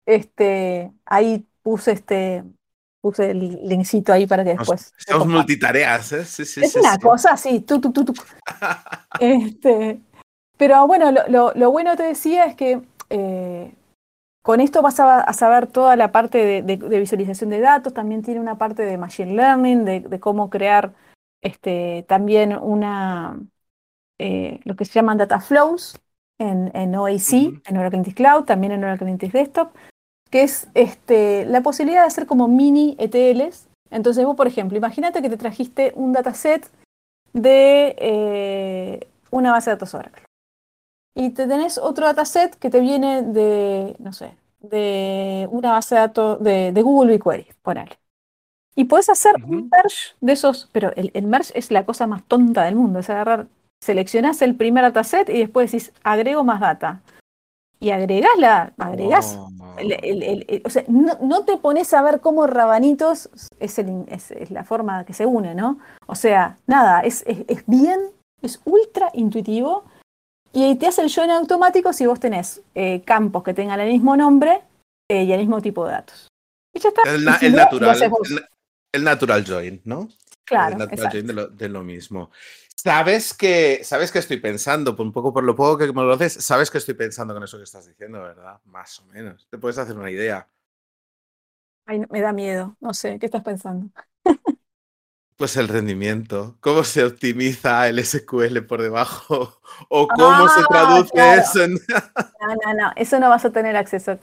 [0.05, 2.43] este, ahí puse este,
[3.01, 4.93] puse el linkcito ahí para que después.
[4.97, 6.21] Somos multitareas, ¿eh?
[6.21, 8.13] es una cosa así, tú, tú, tú,
[9.19, 9.99] este,
[10.57, 13.75] pero bueno, lo, lo, bueno te decía es que eh,
[14.41, 18.57] con esto vas a, saber toda la parte de, visualización de datos, también tiene una
[18.57, 20.93] parte de machine learning, de, cómo crear
[21.41, 23.39] este, también una,
[24.19, 25.99] eh, lo que se llaman data flows
[26.37, 27.33] en, en OAC,
[27.65, 29.75] en Oracle Cloud, también en Oracle Desktop
[30.35, 33.69] que es este, la posibilidad de hacer como mini ETLs.
[33.89, 36.69] Entonces vos, por ejemplo, imagínate que te trajiste un dataset
[37.31, 40.25] de eh, una base de datos Oracle.
[41.15, 46.01] Y te tenés otro dataset que te viene de, no sé, de una base de
[46.01, 47.97] datos de, Google BigQuery, ponele.
[48.75, 52.25] Y puedes hacer un merge de esos, pero el, el, merge es la cosa más
[52.25, 53.47] tonta del mundo, es agarrar,
[53.81, 57.01] seleccionás el primer dataset y después decís, agrego más data
[57.85, 59.51] y agregás la, agregás, oh.
[60.65, 65.27] o sea, no, te pones a ver cómo rabanitos es, es, la forma que se
[65.27, 65.77] une, ¿no?
[66.07, 67.99] O sea, nada, es, es, bien,
[68.41, 69.83] es ultra intuitivo
[70.51, 74.17] y te hace el join automático si vos tenés eh, campos que tengan el mismo
[74.17, 74.63] nombre
[75.07, 76.27] eh, y el mismo tipo de datos.
[76.73, 77.03] Y ya está.
[77.05, 78.01] El, natural,
[78.93, 80.09] el, natural join, ¿no?
[80.43, 80.73] Claro.
[80.73, 82.31] El natural join de lo, de lo mismo.
[82.75, 86.13] Sabes que, sabes que estoy pensando, por un poco por lo poco que me lo
[86.13, 88.59] haces, sabes que estoy pensando con eso que estás diciendo, ¿verdad?
[88.65, 89.47] Más o menos.
[89.49, 90.47] Te puedes hacer una idea.
[91.85, 93.89] Ay, me da miedo, no sé, ¿qué estás pensando?
[95.37, 99.59] Pues el rendimiento, cómo se optimiza el SQL por debajo
[99.89, 101.33] o cómo se Ah, traduce claro.
[101.37, 101.77] eso en...
[102.41, 104.19] No, no, no, eso no vas a tener acceso.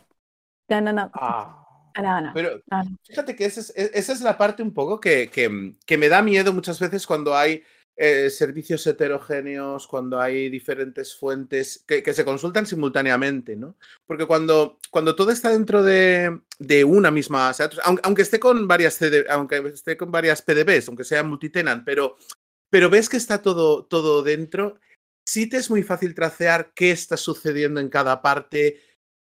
[0.69, 1.13] No, no, no.
[1.13, 2.33] Ah, No, no.
[2.33, 2.99] pero no, no.
[3.05, 6.09] fíjate que esa es, e- esa es la parte un poco que, que- que me
[6.09, 7.63] da miedo muchas veces cuando hay
[8.05, 13.77] eh, servicios heterogéneos, cuando hay diferentes fuentes que, que se consultan simultáneamente, ¿no?
[14.05, 18.41] Porque cuando, cuando todo está dentro de, de una misma, o sea, aunque, aunque esté
[18.41, 22.17] con varias CD, aunque esté con varias PDBs, aunque sea multitenant, pero,
[22.71, 24.81] pero ves que está todo, todo dentro,
[25.25, 28.81] sí te es muy fácil tracear qué está sucediendo en cada parte,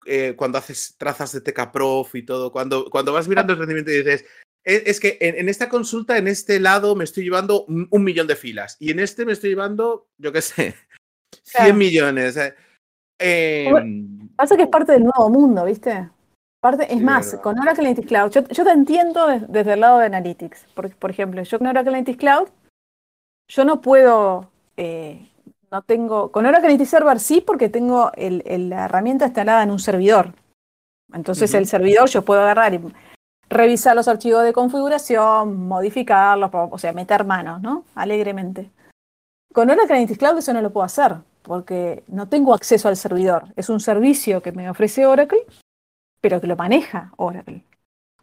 [0.06, 3.98] eh, cuando haces trazas de TKProf y todo, cuando, cuando vas mirando el rendimiento y
[3.98, 4.24] dices,
[4.64, 8.04] "E- es que en, en esta consulta, en este lado, me estoy llevando un, un
[8.04, 10.74] millón de filas y en este me estoy llevando, yo qué sé,
[11.44, 11.74] 100 Claro.
[11.74, 12.36] millones.
[12.36, 12.54] eh.
[13.18, 16.08] Em, Pasa que es parte del nuevo mundo, ¿viste?
[16.60, 17.42] Parte, es Sí, más, verdad.
[17.42, 20.66] con Oracle Analytics Cloud, yo, yo te entiendo des- desde el lado de Analytics.
[20.74, 22.48] Por, por ejemplo, yo con Oracle Analytics Cloud,
[23.48, 25.28] yo no puedo, eh,
[25.70, 29.70] no tengo, con Oracle Analytics Server sí, porque tengo el- el- la herramienta instalada en
[29.70, 30.34] un servidor.
[31.12, 32.80] Entonces el servidor yo puedo agarrar y
[33.52, 37.84] revisar los archivos de configuración, modificarlos, o sea, meter manos, ¿no?
[37.94, 38.70] Alegremente.
[39.52, 43.44] Con Oracle Analytics Cloud eso no lo puedo hacer, porque no tengo acceso al servidor.
[43.56, 45.44] Es un servicio que me ofrece Oracle,
[46.20, 47.64] pero que lo maneja Oracle.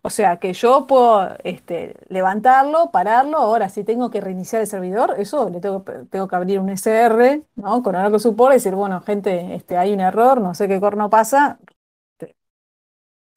[0.01, 5.15] O sea, que yo puedo este, levantarlo, pararlo, ahora si tengo que reiniciar el servidor,
[5.17, 7.83] eso le tengo, que abrir un SR, ¿no?
[7.83, 11.09] Con Oracle Support y decir, bueno, gente, este, hay un error, no sé qué corno
[11.09, 11.59] pasa,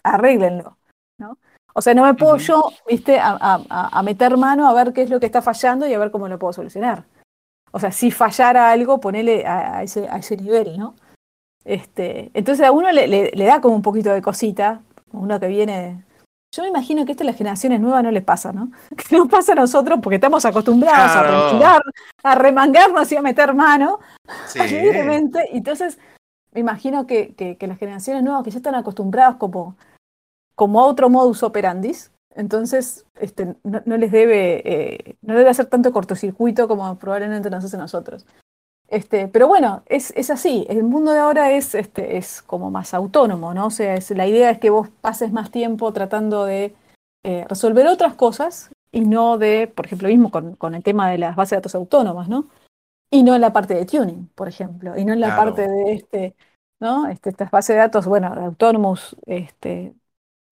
[0.04, 0.78] arréglenlo,
[1.18, 1.38] ¿no?
[1.74, 4.92] O sea, no me puedo yo, viste, a, a- a- a meter mano a ver
[4.92, 7.04] qué es lo que está fallando y a ver cómo lo puedo solucionar.
[7.70, 10.94] O sea, si fallara algo, ponele a, a ese, a ese nivel, ¿no?
[11.64, 14.80] Este, entonces a uno le, le- le da como un poquito de cosita,
[15.12, 16.04] uno que viene.
[16.54, 18.70] Yo me imagino que esto a las generaciones nuevas no les pasa, ¿no?
[19.08, 21.28] Que nos pasa a nosotros porque estamos acostumbrados Claro.
[21.28, 21.82] a respirar,
[22.24, 24.00] a remangarnos y a meter mano
[24.46, 24.58] sí.
[24.68, 25.48] libremente.
[25.52, 25.98] Y Entonces,
[26.52, 29.76] me imagino que, que- que las generaciones nuevas que ya están acostumbradas como,
[30.62, 35.66] como a otro modus operandis, entonces este, no, no les debe, eh, no debe hacer
[35.66, 38.26] tanto cortocircuito como probablemente nos hace nosotros.
[38.86, 40.64] Este, pero bueno, es, es así.
[40.68, 43.66] El mundo de ahora es, este, es como más autónomo, ¿no?
[43.66, 46.76] O sea, es, la idea es que vos pases más tiempo tratando de
[47.24, 51.18] eh, resolver otras cosas y no de, por ejemplo, mismo con, con el tema de
[51.18, 52.46] las bases de datos autónomas, ¿no?
[53.10, 55.42] Y no en la parte de tuning, por ejemplo, y no en la Claro.
[55.42, 56.36] parte de este,
[56.78, 57.08] ¿no?
[57.08, 59.94] Este, estas bases de datos, bueno, Autonomous, este,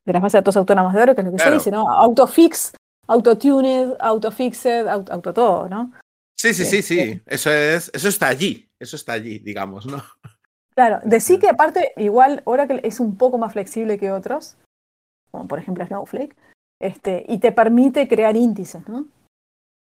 [0.06, 1.50] de las bases de datos autónomas de oro, que es lo que Claro.
[1.52, 1.90] se dice, ¿no?
[1.92, 2.72] Autofix,
[3.06, 5.92] autotuned, autofixed, auto, auto todo, ¿no?
[6.38, 6.98] Sí, sí, sí, sí.
[7.00, 7.22] Este.
[7.34, 8.66] Eso es, eso está allí.
[8.80, 10.02] Eso está allí, digamos, ¿no?
[10.74, 14.56] Claro, decir que aparte, igual Oracle es un poco más flexible que otros,
[15.30, 16.34] como por ejemplo Snowflake,
[16.80, 19.06] este, y te permite crear índices, ¿no?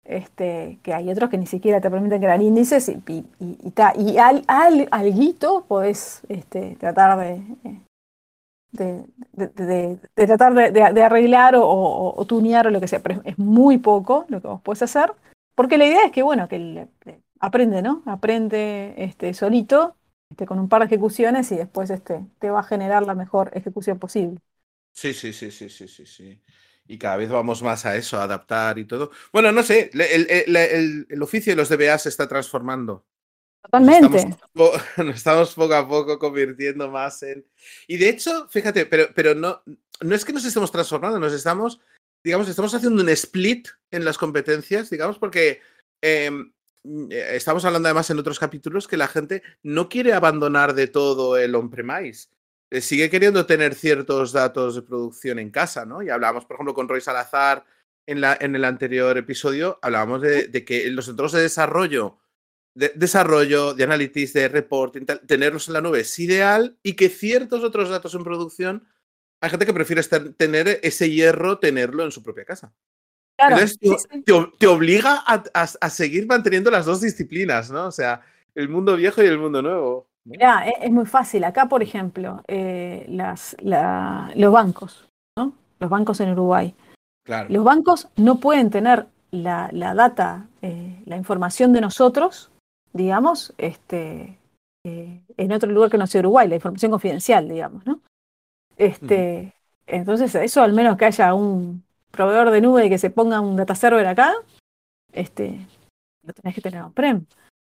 [0.05, 3.71] Este, que hay otros que ni siquiera te permiten crear índices y, y, y, y
[3.73, 7.43] ta- y al, al, alguito podés este, tratar de,
[8.73, 9.49] de, de-
[10.17, 14.27] de- tratar de, arreglar o, o- tunear o lo que sea, pero es, muy poco
[14.29, 15.13] lo que vos podés hacer,
[15.55, 16.89] porque la idea es que, bueno, que el-
[17.41, 18.03] aprende, ¿no?
[18.07, 19.97] Aprende este, solito
[20.31, 23.51] este, con un par de ejecuciones y después este, te va a generar la mejor
[23.55, 24.39] ejecución posible.
[24.93, 26.43] Sí, sí, sí, sí, sí, sí, sí.
[26.89, 29.11] Y cada vez vamos más a eso, a adaptar y todo.
[29.33, 30.27] Bueno, no sé, el-
[30.57, 33.07] el- el oficio de los DBA se está transformando.
[33.63, 34.19] Nos Totalmente.
[34.47, 37.45] estamos, nos estamos poco a poco convirtiendo más en.
[37.87, 39.63] Y de hecho, fíjate, pero, pero no,
[40.01, 41.81] no es que nos estemos transformando, nos estamos,
[42.23, 45.61] digamos, estamos haciendo un split en las competencias, digamos, porque
[46.01, 46.53] em,
[47.11, 51.37] eh, estamos hablando además en otros capítulos que la gente no quiere abandonar de todo
[51.37, 52.29] el on-premise.
[52.71, 56.03] Eh, Sigue queriendo tener ciertos datos de producción en casa, ¿no?
[56.03, 57.65] Y hablábamos, por ejemplo, con Roy Salazar
[58.07, 62.19] en, la, en el anterior episodio, hablábamos de, de que los entornos de desarrollo
[62.79, 67.09] de desarrollo, de analytics, de reporting, tal, tenerlos en la nube es ideal y que
[67.09, 68.87] ciertos otros datos en producción,
[69.41, 72.73] hay gente que prefiere estar- tener ese hierro, tenerlo en su propia casa.
[73.37, 74.23] Claro, Entonces sí, te, sí.
[74.23, 77.87] te ob- te obliga a, a- a seguir manteniendo las dos disciplinas, ¿no?
[77.87, 78.21] O sea,
[78.55, 80.09] el mundo viejo y el mundo nuevo.
[80.25, 80.35] ¿no?
[80.35, 81.43] E- es, muy fácil.
[81.45, 85.53] Acá, por ejemplo, eh, las, la- los bancos, ¿no?
[85.81, 86.75] Los bancos en Uruguay.
[87.25, 87.49] Claro.
[87.51, 92.51] Los bancos no pueden tener la, la data, eh, la información de nosotros,
[92.93, 94.39] digamos, este,
[94.85, 98.01] eh, en otro lugar que no sea Uruguay, la información confidencial, digamos, ¿no?
[98.77, 99.53] Este,
[99.87, 103.75] Entonces, eso al menos que haya un proveedor de nube que se ponga un data
[103.75, 104.35] server acá,
[105.13, 105.59] este,
[106.27, 107.25] lo tenés que tener on-prem.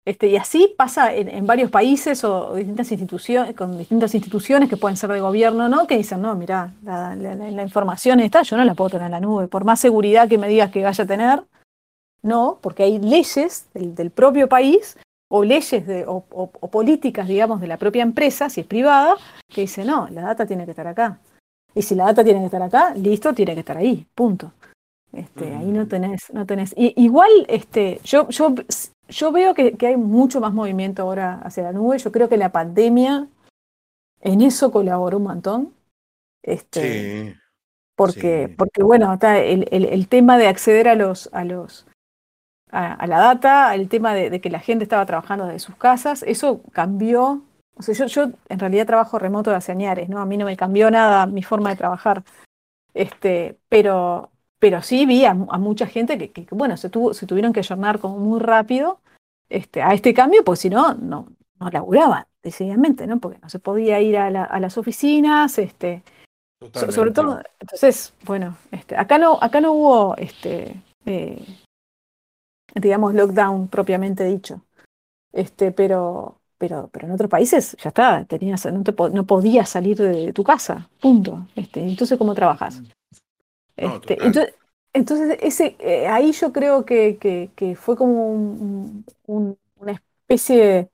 [0.06, 4.68] Este, y así pasa en, en varios países o, o distintas instituciones, con distintas instituciones
[4.68, 5.86] que pueden ser de gobierno, ¿no?
[5.86, 9.06] Que dicen, no, mira, la, la- la- la información está, yo no la puedo tener
[9.06, 9.48] en la nube.
[9.48, 11.42] Por más seguridad que me digas que vaya a tener,
[12.22, 14.96] no, porque hay leyes del, propio país
[15.36, 16.22] o leyes de, o,
[16.70, 19.16] políticas, digamos, de la propia empresa, si es privada,
[19.48, 21.18] que dice, no, la data tiene que estar acá.
[21.74, 24.52] Y si la data tiene que estar acá, listo, tiene que estar ahí, punto.
[25.12, 25.88] Este, Ahí no mm.
[25.88, 26.72] tenés, no tenés.
[26.76, 28.54] igual, este, yo, yo,
[29.08, 31.98] yo veo que, hay mucho más movimiento ahora hacia la nube.
[31.98, 33.26] Yo creo que la pandemia
[34.20, 35.74] en eso colaboró un montón.
[36.44, 37.34] Este, sí,
[37.96, 41.88] porque, porque, bueno, está el, el, tema de acceder a los, a los,
[42.74, 46.60] a, la data, el tema de, que la gente estaba trabajando desde sus casas, eso
[46.72, 47.42] cambió.
[47.76, 50.18] O sea, yo, yo en realidad trabajo remoto de hace años, ¿no?
[50.18, 52.24] A mí no me cambió nada mi forma de trabajar.
[52.92, 57.60] Este, pero, pero sí vi a, mucha gente que, bueno, se, tuvo, se tuvieron que
[57.60, 59.00] ayornar como muy rápido
[59.48, 61.28] este, a este cambio, porque si no, no,
[61.60, 63.18] no laburaban, decididamente, ¿no?
[63.18, 66.02] Porque no se podía ir a, las oficinas, este,
[66.72, 71.44] sobre todo, entonces, bueno, este, acá no, acá no hubo este, eh,
[72.74, 74.62] digamos, lockdown propiamente dicho.
[75.32, 79.96] Este, pero, pero, pero en otros países ya está, tenías, no, te, no podías salir
[79.96, 81.46] de tu casa, punto.
[81.56, 82.80] Este, entonces, ¿cómo trabajas?
[82.80, 82.86] Mm.
[83.76, 84.18] Este,
[84.92, 88.30] entonces, ese, eh, ahí yo creo que, que, fue como
[89.26, 90.88] una especie,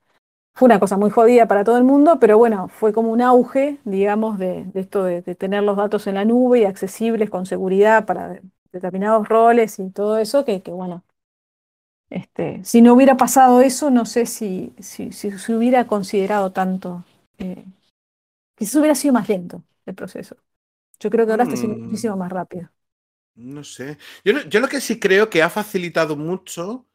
[0.55, 3.77] fue una cosa muy jodida para todo el mundo, pero bueno, fue como un auge,
[3.85, 8.39] digamos, de, esto de, tener los datos en la nube y accesibles con seguridad para
[8.71, 11.03] determinados roles y todo eso, que, que bueno,
[12.11, 17.05] este, si no hubiera pasado eso, no sé si, si, se hubiera considerado tanto,
[17.37, 17.63] eh,
[18.53, 20.35] quizás hubiera sido más lento el proceso.
[20.99, 21.81] Yo creo que ahora está siendo mm.
[21.83, 22.69] muchísimo más rápido.
[23.35, 23.97] No sé.
[24.25, 26.85] Yo, yo, lo que sí creo que ha facilitado mucho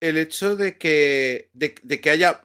[0.00, 2.42] el hecho de que, de, que haya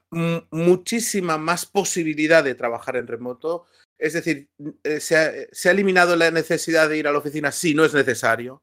[0.52, 3.68] muchísima más posibilidad de trabajar en remoto.
[3.98, 4.50] Es decir,
[4.84, 7.86] eh, se ha, se ha, eliminado la necesidad de ir a la oficina si no
[7.86, 8.62] es necesario.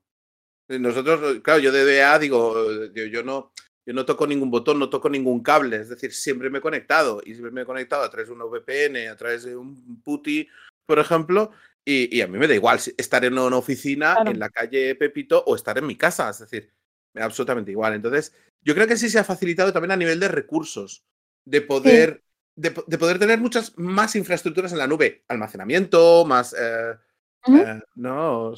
[0.68, 3.52] Nosotros, claro, yo de DBA digo, yo, no,
[3.86, 5.76] yo no toco ningún botón, no toco ningún cable.
[5.76, 8.40] Es decir, siempre me he conectado y siempre me he conectado a través de un
[8.40, 10.48] VPN, a través de un PuTTY,
[10.86, 11.50] por ejemplo,
[11.84, 15.54] y, a mí me da igual estar en una oficina, en la calle Pepito o
[15.54, 16.30] estar en mi casa.
[16.30, 16.72] Es decir,
[17.12, 17.94] me da absolutamente igual.
[17.94, 21.04] Entonces, yo creo que sí se ha facilitado también a nivel de recursos,
[21.44, 22.22] de poder,
[22.56, 26.94] de, poder tener muchas más infraestructuras en la nube, almacenamiento, más, eh,
[27.46, 28.54] eh, no,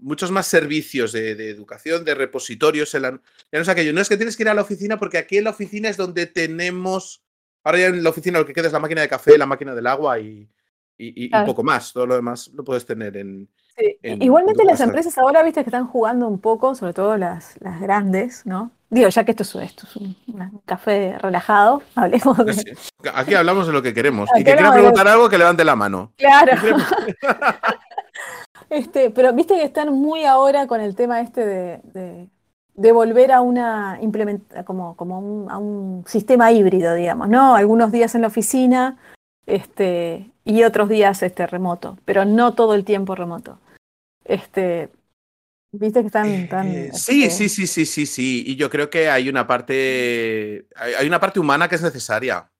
[0.00, 2.94] muchos más servicios de, educación, de repositorios.
[2.94, 3.18] En la, ya
[3.52, 5.44] no es aquello, no es que tienes que ir a la oficina porque aquí en
[5.44, 7.22] la oficina es donde tenemos,
[7.64, 9.74] ahora ya en la oficina lo que queda es la máquina de café, la máquina
[9.74, 10.48] del agua y,
[10.98, 11.92] y, poco más.
[11.92, 13.48] Todo lo demás lo puedes tener en.
[14.02, 18.46] Igualmente las empresas ahora, viste, que están jugando un poco, sobre todo las, las grandes,
[18.46, 18.70] ¿no?
[18.88, 20.16] Digo, ya que esto es, esto es un,
[20.64, 22.76] café relajado, hablemos de...
[23.12, 24.30] Aquí hablamos de lo que queremos.
[24.34, 26.12] y que quiera preguntar algo, que levante la mano.
[26.16, 26.52] Claro.
[28.70, 32.28] este, pero viste que están muy ahora con el tema este de,
[32.74, 37.56] de, volver a una implementa como, como a un sistema híbrido, digamos, ¿no?
[37.56, 38.98] Algunos días en la oficina,
[39.46, 43.58] este, y otros días este, remoto, pero no todo el tiempo remoto.
[44.24, 44.90] Este,
[45.78, 46.68] Viste que están tan.
[46.68, 48.44] Eh, sí, este sí, sí, sí, sí, sí.
[48.46, 50.66] Y yo creo que hay una parte.
[50.76, 52.50] Hay una parte humana que es necesaria.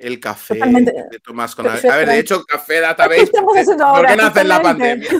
[0.00, 3.30] El café de Tomás con A ver, de hecho, café database.
[3.30, 5.10] ¿Por qué nace en la pandemia?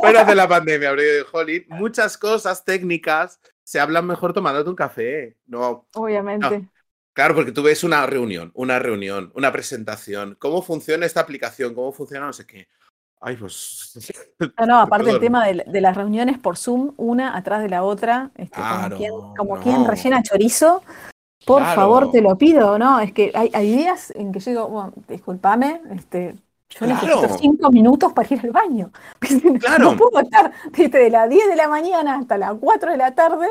[0.00, 0.92] ¿Por nace la pandemia?
[1.32, 5.36] Holly, muchas cosas técnicas se hablan mejor tomándote un café.
[5.46, 5.88] No.
[5.94, 6.68] Obviamente.
[7.12, 11.90] Claro, porque tú ves una reunión, una reunión, una presentación, cómo funciona esta aplicación, cómo
[11.90, 12.68] funciona no sé qué.
[13.20, 13.98] Ay, pues.
[14.58, 18.30] No, no, aparte el tema de, las reuniones por Zoom, una atrás de la otra,
[18.36, 18.60] este,
[19.36, 20.84] como, quien, rellena chorizo.
[21.48, 23.00] Por favor, te lo pido, ¿no?
[23.00, 26.36] Es que hay, días en que yo digo, bueno, discúlpame, este,
[26.70, 28.90] yo necesito cinco minutos para ir al baño.
[29.60, 29.92] Claro.
[29.92, 33.48] No puedo estar desde las 10 de la mañana hasta las 4 de la tarde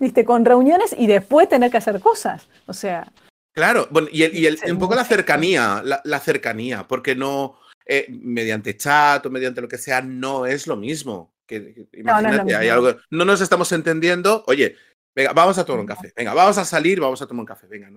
[0.00, 2.48] viste, con reuniones y después tener que hacer cosas.
[2.66, 3.12] O sea.
[3.52, 9.30] Claro, bueno, y, un poco la cercanía, la, cercanía, porque no, eh, mediante chat o
[9.30, 11.34] mediante lo que sea, no es lo mismo.
[11.46, 14.76] Que, imagínate, hay algo, no nos estamos entendiendo, oye,
[15.14, 17.66] venga, vamos a tomar un café, venga, vamos a salir, vamos a tomar un café,
[17.66, 17.88] venga,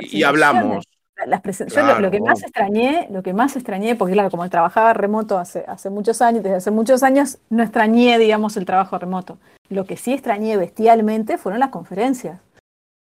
[0.00, 0.86] y, hablamos.
[1.26, 5.38] Las yo lo, que más extrañé, lo que más extrañé, porque claro, como trabajaba remoto
[5.38, 9.38] hace, hace muchos años, desde hace muchos años, no extrañé, digamos, el trabajo remoto.
[9.68, 12.40] Lo que sí extrañé bestialmente fueron las conferencias.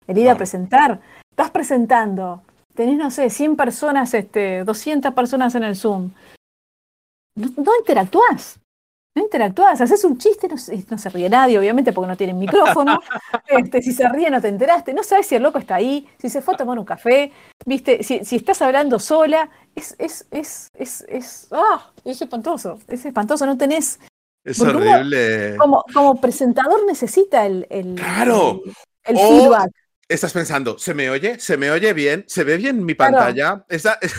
[0.08, 1.02] El ir a presentar.
[1.30, 2.44] Estás presentando,
[2.76, 6.12] tenés, no sé, 100 personas, este, 200 personas en el Zoom.
[7.36, 8.60] No, no interactúas.
[9.16, 10.56] No interactúas, haces un chiste, no,
[10.90, 13.00] no, se ríe nadie, obviamente, porque no tienen micrófono.
[13.48, 14.94] Este, si se ríe, no te enteraste.
[14.94, 17.32] No sabes si el loco está ahí, si se fue a tomar un café,
[17.66, 19.50] viste, si, si estás hablando sola.
[19.74, 23.46] Es, es, es, es, es, ah, es espantoso, es espantoso.
[23.46, 24.00] No tenés
[24.44, 25.56] Es horrible.
[25.58, 28.62] como, como, presentador necesita el, el, claro.
[29.04, 29.72] el, feedback.
[30.10, 31.40] Estás pensando, ¿se me oye?
[31.40, 32.26] ¿Se me oye bien?
[32.28, 33.66] ¿Se ve bien mi pantalla?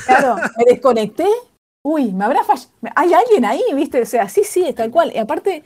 [0.07, 1.26] Claro, me desconecté.
[1.89, 2.68] Uy, me habrá fallado.
[2.97, 4.03] Hay alguien ahí, ¿viste?
[4.03, 5.12] O sea, sí, sí, tal cual.
[5.14, 5.62] Y aparte,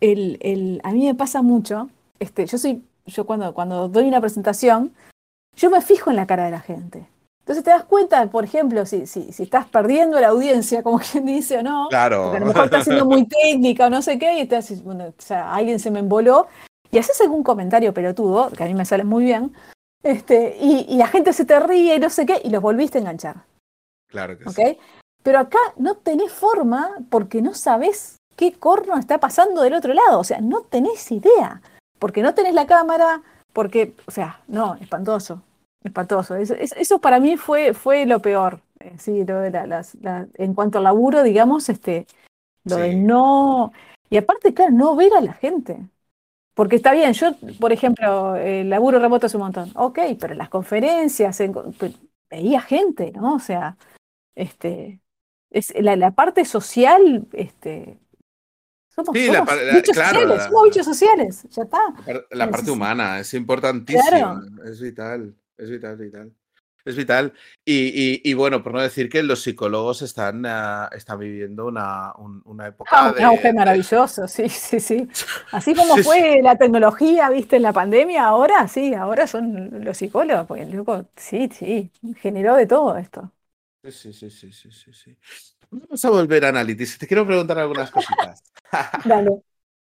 [0.00, 1.90] el, el, a mí me pasa mucho.
[2.20, 4.94] Este, yo soy, yo cuando, cuando doy una presentación,
[5.56, 7.08] yo me fijo en la cara de la gente.
[7.40, 11.26] Entonces te das cuenta, por ejemplo, si, si, si estás perdiendo la audiencia, como quien
[11.26, 12.22] dice o no, claro.
[12.22, 15.06] porque a lo mejor estás siendo muy técnica o no sé qué, y estás, bueno,
[15.06, 16.46] o sea, alguien se me emboló,
[16.92, 19.52] y haces algún comentario pelotudo, que a mí me sale muy bien,
[20.04, 22.98] este, y, y la gente se te ríe y no sé qué, y los volviste
[22.98, 23.44] a enganchar.
[24.08, 24.74] Claro que ¿Okay?
[24.74, 24.80] sí.
[25.26, 30.20] Pero acá no tenés forma porque no sabés qué corno está pasando del otro lado,
[30.20, 31.60] o sea, no tenés idea,
[31.98, 33.22] porque no tenés la cámara,
[33.52, 35.42] porque, o sea, no, espantoso.
[35.82, 36.36] Espantoso.
[36.36, 38.60] Eso, eso, para mí fue, fue lo peor.
[38.78, 39.84] Eh, sí, lo de la,
[40.34, 42.06] en cuanto al laburo, digamos, este,
[42.62, 43.72] lo de no.
[44.08, 45.88] Y aparte, claro, no ver a la gente.
[46.54, 49.72] Porque está bien, yo, por ejemplo, el laburo remoto es un montón.
[49.74, 51.42] Ok, pero en las conferencias
[52.30, 53.34] veía gente, ¿no?
[53.34, 53.76] O sea,
[54.36, 55.00] este,
[55.56, 57.98] es la, la parte social, este,
[58.94, 61.80] somos, sí, somos la, bichos claro, sociales, somos bichos sociales, ya está.
[62.30, 64.70] La, parte humana es importantísima, claro.
[64.70, 65.34] es vital.
[65.58, 66.32] Es vital, vital.
[66.84, 67.32] Es vital.
[67.64, 72.12] Y, y, y, bueno, por no decir que los psicólogos están, uh, están viviendo una,
[72.16, 72.90] un, una época.
[72.92, 75.08] Ah, de, un auge maravilloso, sí, sí, sí.
[75.50, 80.46] Así como fue la tecnología, viste, en la pandemia, ahora sí, ahora son los psicólogos,
[80.46, 81.90] porque loco, sí, sí,
[82.20, 83.32] generó de todo esto.
[83.90, 85.16] Sí, sí, sí, sí, sí, sí.
[85.70, 86.98] Vamos a volver a Analytics.
[86.98, 88.42] Te quiero preguntar algunas cositas.
[89.04, 89.42] Dale.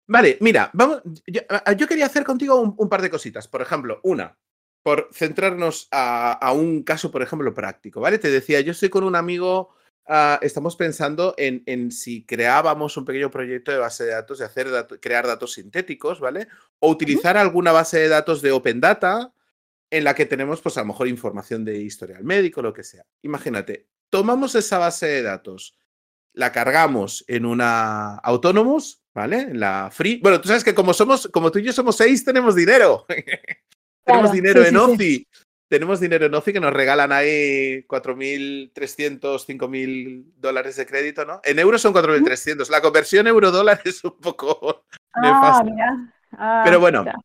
[0.07, 1.43] Vale, mira, vamos, yo,
[1.77, 3.47] yo quería hacer contigo un, un par de cositas.
[3.47, 4.39] Por ejemplo, una,
[4.83, 8.19] por centrarnos a, a, un caso, por ejemplo, práctico, ¿vale?
[8.19, 9.75] Te decía, yo estoy con un amigo,
[10.09, 14.47] uh, estamos pensando en, en, si creábamos un pequeño proyecto de base de datos, de
[14.47, 14.69] hacer
[15.01, 16.49] crear datos sintéticos, ¿vale?
[16.79, 17.43] O utilizar uh -huh.
[17.43, 19.35] alguna base de datos de Open Data
[19.91, 23.05] en la que tenemos, pues a lo mejor información de historial médico, lo que sea.
[23.23, 25.79] Imagínate, tomamos esa base de datos,
[26.33, 29.41] la cargamos en una Autonomous, ¿vale?
[29.41, 30.21] En la Free.
[30.23, 33.07] Bueno, tú sabes que como somos, como tú y yo somos seis, tenemos dinero.
[34.05, 35.15] Tenemos claro, dinero sí, en sí, OCI.
[35.15, 35.29] Sí.
[35.69, 41.43] Tenemos dinero en OCI que nos regalan ahí 4.300, 5.000 dólares de crédito, ¿no?
[41.45, 42.71] En euros son 4.300.
[42.71, 45.65] La conversión euro-dólar es un poco ah, nefasta.
[45.65, 46.15] Mira.
[46.33, 47.05] Ah, pero bueno.
[47.05, 47.19] Mira.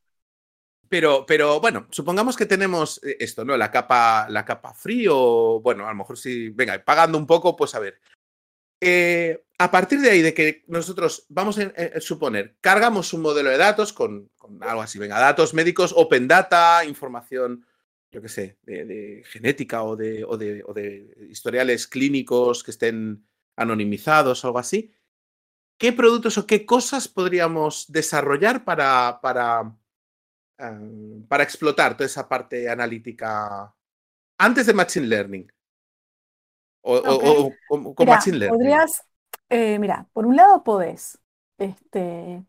[0.93, 3.57] Pero, pero bueno, supongamos que tenemos esto, ¿no?
[3.57, 7.55] La capa, la capa free o, bueno, a lo mejor si, venga, pagando un poco,
[7.55, 7.99] pues a ver.
[8.79, 13.49] Eh, a partir de ahí, de que nosotros vamos a eh, suponer, cargamos un modelo
[13.49, 14.29] de datos con,
[14.61, 17.65] algo así, venga, datos médicos, open data, información,
[18.11, 23.25] yo qué sé, de, genética o de, o, de, o de, historiales clínicos que estén
[23.55, 24.93] anonimizados algo así.
[25.79, 29.75] ¿Qué productos o qué cosas podríamos desarrollar para, para,
[30.63, 33.73] um, para explotar toda esa parte analítica
[34.37, 35.51] antes de Machine Learning?
[36.81, 37.29] O, okay.
[37.29, 38.59] o, o con Machine Learning.
[38.59, 39.05] Podrías,
[39.49, 41.19] eh, mira, por un lado podés
[41.57, 42.43] este,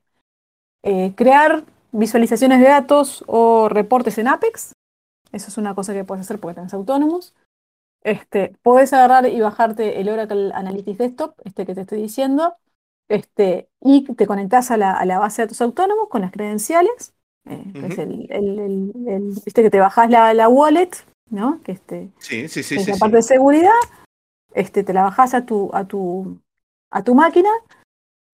[0.83, 4.73] eh, crear visualizaciones de datos o reportes en Apex.
[5.31, 7.35] Eso es una cosa que puedes hacer porque tenés autónomos.
[8.03, 12.55] Este, podés agarrar y bajarte el Oracle Analytics Desktop, este que te estoy diciendo,
[13.09, 17.14] este, y te conectás a la, a la base de datos autónomos con las credenciales.
[17.47, 17.93] Eh, que uh -huh.
[17.93, 20.91] es el, el, el, el, viste que te bajás la, la wallet,
[21.31, 21.61] ¿no?
[21.63, 22.77] Que este, sí, sí, sí.
[22.77, 23.01] Es sí, la sí.
[23.01, 23.71] parte de seguridad
[24.55, 26.39] este, te la bajás a tu, a tu,
[26.91, 27.51] a tu máquina.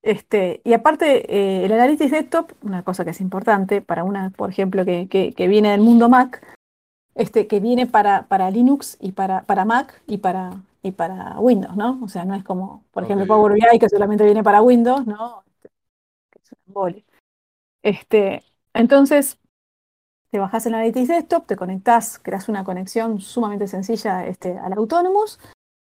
[0.03, 4.49] Este, y aparte, eh, el Analytics Desktop, una cosa que es importante para una, por
[4.49, 6.43] ejemplo, que, que, que viene del mundo Mac,
[7.15, 11.77] este, que viene para, para Linux y para, para Mac y para, y para Windows,
[11.77, 12.01] ¿no?
[12.03, 13.27] O sea, no es como, por ejemplo.
[13.27, 15.43] Power BI que solamente viene para Windows, ¿no?
[16.33, 17.05] Es un embole.
[17.83, 18.43] Este,
[18.75, 19.39] entonces,
[20.31, 25.39] te bajás el Analytics Desktop, te conectás, creas una conexión sumamente sencilla este, al Autonomous,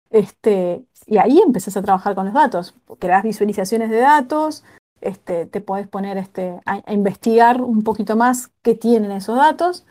[0.10, 2.76] este, y ahí empezás a trabajar con los datos.
[3.00, 4.64] Creas visualizaciones de datos,
[5.02, 9.86] este, te podés poner este, a, investigar un poquito más qué tienen esos datos.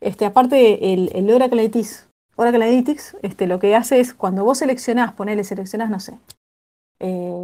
[0.00, 4.58] Este, aparte, el, el Oracle Analytics, Oracle Analytics este, lo que hace es cuando vos
[4.58, 6.18] seleccionás, ponele, seleccionás, no sé.
[7.00, 7.34] Eh,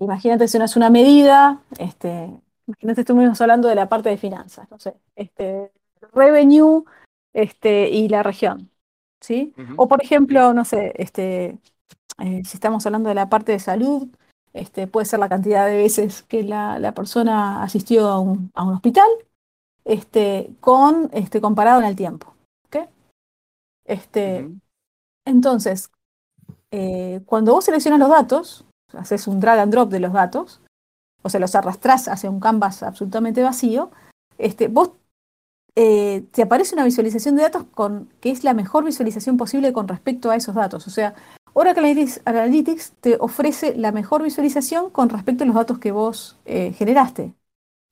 [0.00, 2.30] imagínate es una medida, este,
[2.66, 5.72] imagínate, estuvimos hablando de la parte de finanzas, no sé, este,
[6.12, 6.84] revenue
[7.32, 8.70] este, y la región.
[9.20, 9.54] ¿sí?
[9.56, 9.74] Uh -huh.
[9.78, 11.58] O por ejemplo, no sé, este,
[12.18, 14.08] eh, si estamos hablando de la parte de salud,
[14.52, 18.64] este, puede ser la cantidad de veces que la, la persona asistió a un, a
[18.64, 19.08] un hospital,
[19.84, 22.34] este, con, este, comparado en el tiempo.
[22.66, 22.86] ¿okay?
[23.84, 24.60] Este, uh -huh.
[25.26, 25.90] Entonces,
[26.70, 30.60] eh, cuando vos seleccionas los datos, haces un drag and drop de los datos,
[31.26, 33.90] o sea, los arrastrás hacia un canvas absolutamente vacío,
[34.38, 34.92] este, vos
[35.74, 39.88] eh, te aparece una visualización de datos con, que es la mejor visualización posible con
[39.88, 40.86] respecto a esos datos.
[40.86, 41.14] O sea,
[41.52, 46.72] Oracle Analytics te ofrece la mejor visualización con respecto a los datos que vos eh,
[46.72, 47.34] generaste,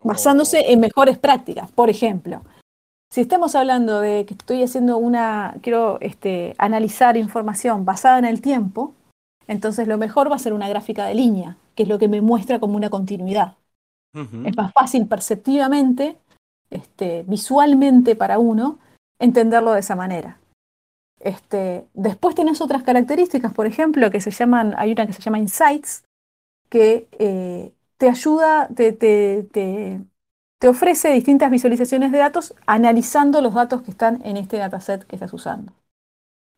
[0.02, 0.72] basándose oh.
[0.72, 1.70] en mejores prácticas.
[1.72, 2.42] Por ejemplo,
[3.10, 8.40] si estamos hablando de que estoy haciendo una, quiero este, analizar información basada en el
[8.40, 8.94] tiempo,
[9.46, 12.20] entonces lo mejor va a ser una gráfica de línea, que es lo que me
[12.20, 13.56] muestra como una continuidad.
[14.44, 16.16] Es más fácil perceptivamente,
[16.70, 18.78] este, visualmente para uno,
[19.18, 20.38] entenderlo de esa manera.
[21.18, 25.38] Este, después tenés otras características, por ejemplo, que se llaman, hay una que se llama
[25.38, 26.04] Insights,
[26.68, 30.00] que eh, te ayuda, te, te,
[30.68, 35.32] ofrece distintas visualizaciones de datos analizando los datos que están en este dataset que estás
[35.32, 35.72] usando.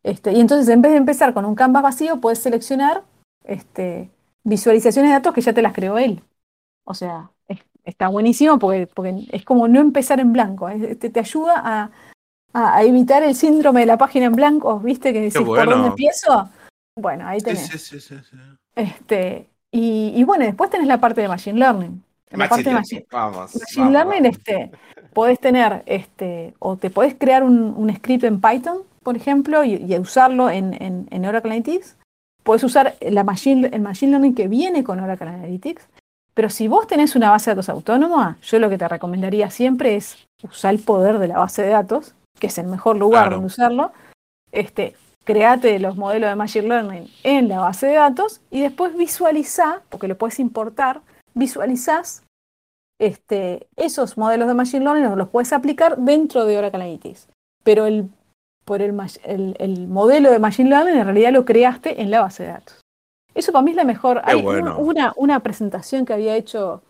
[0.05, 3.03] Este, y entonces, en vez de empezar con un canvas vacío, puedes seleccionar
[3.45, 4.11] este,
[4.47, 6.23] visualizaciones de datos que ya te las creó él.
[6.85, 7.31] O sea,
[7.85, 10.69] está buenísimo porque, porque, es como no empezar en blanco.
[10.99, 11.91] te ayuda a,
[12.53, 15.13] a, evitar el síndrome de la página en blanco, ¿viste?
[15.13, 16.49] Que decís, ¿por dónde empiezo?
[16.97, 17.67] Bueno, ahí tenés.
[17.67, 18.17] Sí, sí, sí,
[18.75, 22.03] este, y, bueno, después tenés la parte de Machine Learning.
[22.31, 24.71] la parte de Machine, machine Learning, este,
[25.13, 30.51] podés tener, este, o te podés crear un, script en Python, por ejemplo, y, usarlo
[30.51, 31.97] en, en, Oracle Analytics.
[32.47, 35.87] Podés usar la machine, el Machine Learning que viene con Oracle Analytics.
[36.33, 39.97] Pero si vos tenés una base de datos autónoma, yo lo que te recomendaría siempre
[39.97, 43.47] es usar el poder de la base de datos que es el mejor lugar donde
[43.47, 43.93] usarlo,
[44.53, 44.95] este,
[45.25, 50.09] créate los modelos de Machine Learning en la base de datos y después visualiza, porque
[50.09, 51.01] lo puedes importar,
[51.35, 52.23] visualizás
[53.01, 57.29] este, esos modelos de Machine Learning, los puedes aplicar dentro de Oracle Analytics.
[57.65, 58.09] Pero el,
[58.67, 58.95] por el,
[59.59, 62.81] el, modelo de Machine Learning en realidad lo creaste en la base de datos.
[63.35, 64.21] Eso para mí es la mejor.
[64.25, 66.83] Hay una, una, presentación que había hecho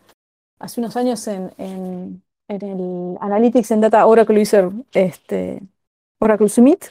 [0.58, 5.62] hace unos años en en el Analytics en Data Oracle User, este,
[6.20, 6.84] Oracle Summit.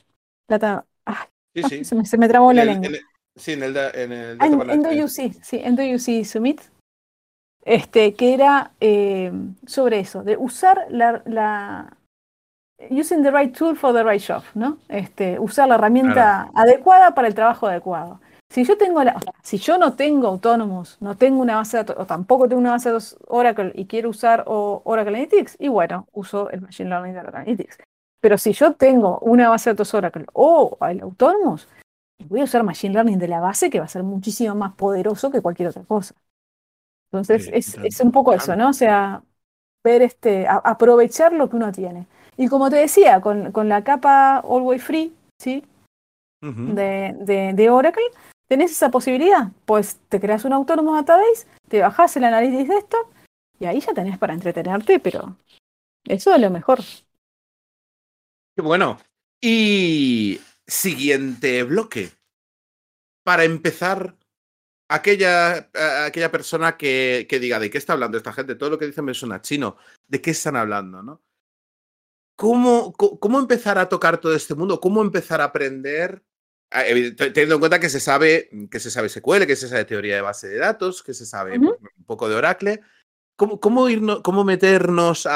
[0.48, 2.90] Data, ah, Se, me, se, me, trabó la lengua.
[3.36, 6.62] sí, en el, en el en, en sí, en Summit,
[7.64, 9.32] este, que era eh,
[9.66, 11.98] sobre eso, de usar la, la,
[12.90, 14.78] using the right tool for the right job, ¿no?
[14.90, 18.20] Este, usar la herramienta adecuada para el trabajo adecuado.
[18.50, 21.96] Si yo tengo la, si yo no tengo autónomos, no tengo una base de datos,
[22.00, 26.08] o tampoco tengo una base de datos Oracle y quiero usar Oracle Analytics, y bueno,
[26.14, 27.78] uso el Machine Learning de Oracle Analytics.
[28.22, 31.68] Pero si yo tengo una base de datos Oracle o el autónomos,
[32.28, 35.32] voy a usar Machine Learning de la base que va a ser muchísimo más poderoso
[35.32, 36.16] que cualquier otra cosa.
[37.12, 38.70] Entonces, es, es, un poco eso, ¿no?
[38.70, 39.24] O sea,
[39.84, 42.08] ver este, aprovechar lo que uno tiene.
[42.38, 45.64] Y como te decía, con, con la capa Always Free, ¿sí?
[46.42, 48.04] de, de, de Oracle,
[48.48, 49.52] ¿Tenés esa posibilidad?
[49.66, 52.98] Pues te creas un autónomo database, te bajás el análisis de esto
[53.60, 55.38] y ahí ya tenés para entretenerte, pero
[56.08, 56.80] eso es lo mejor.
[58.56, 59.00] Qué bueno.
[59.42, 62.12] Y siguiente bloque.
[63.24, 64.16] Para empezar,
[64.88, 65.70] aquella,
[66.06, 69.06] aquella persona que, que, diga de qué está hablando esta gente, todo lo que dicen
[69.06, 69.78] me suena chino,
[70.08, 71.02] ¿de qué están hablando?
[71.02, 71.24] ¿no?
[72.36, 74.80] ¿Cómo, ¿Cómo empezar a tocar todo este mundo?
[74.80, 76.24] ¿Cómo empezar a aprender
[76.72, 76.84] Ah,
[77.16, 80.22] teniendo en cuenta que se sabe que se sabe SQL, que se sabe teoría de
[80.22, 82.82] base de datos, que se sabe un poco de Oracle.
[83.38, 83.88] ¿Cómo, cómo,
[84.24, 85.28] cómo meternos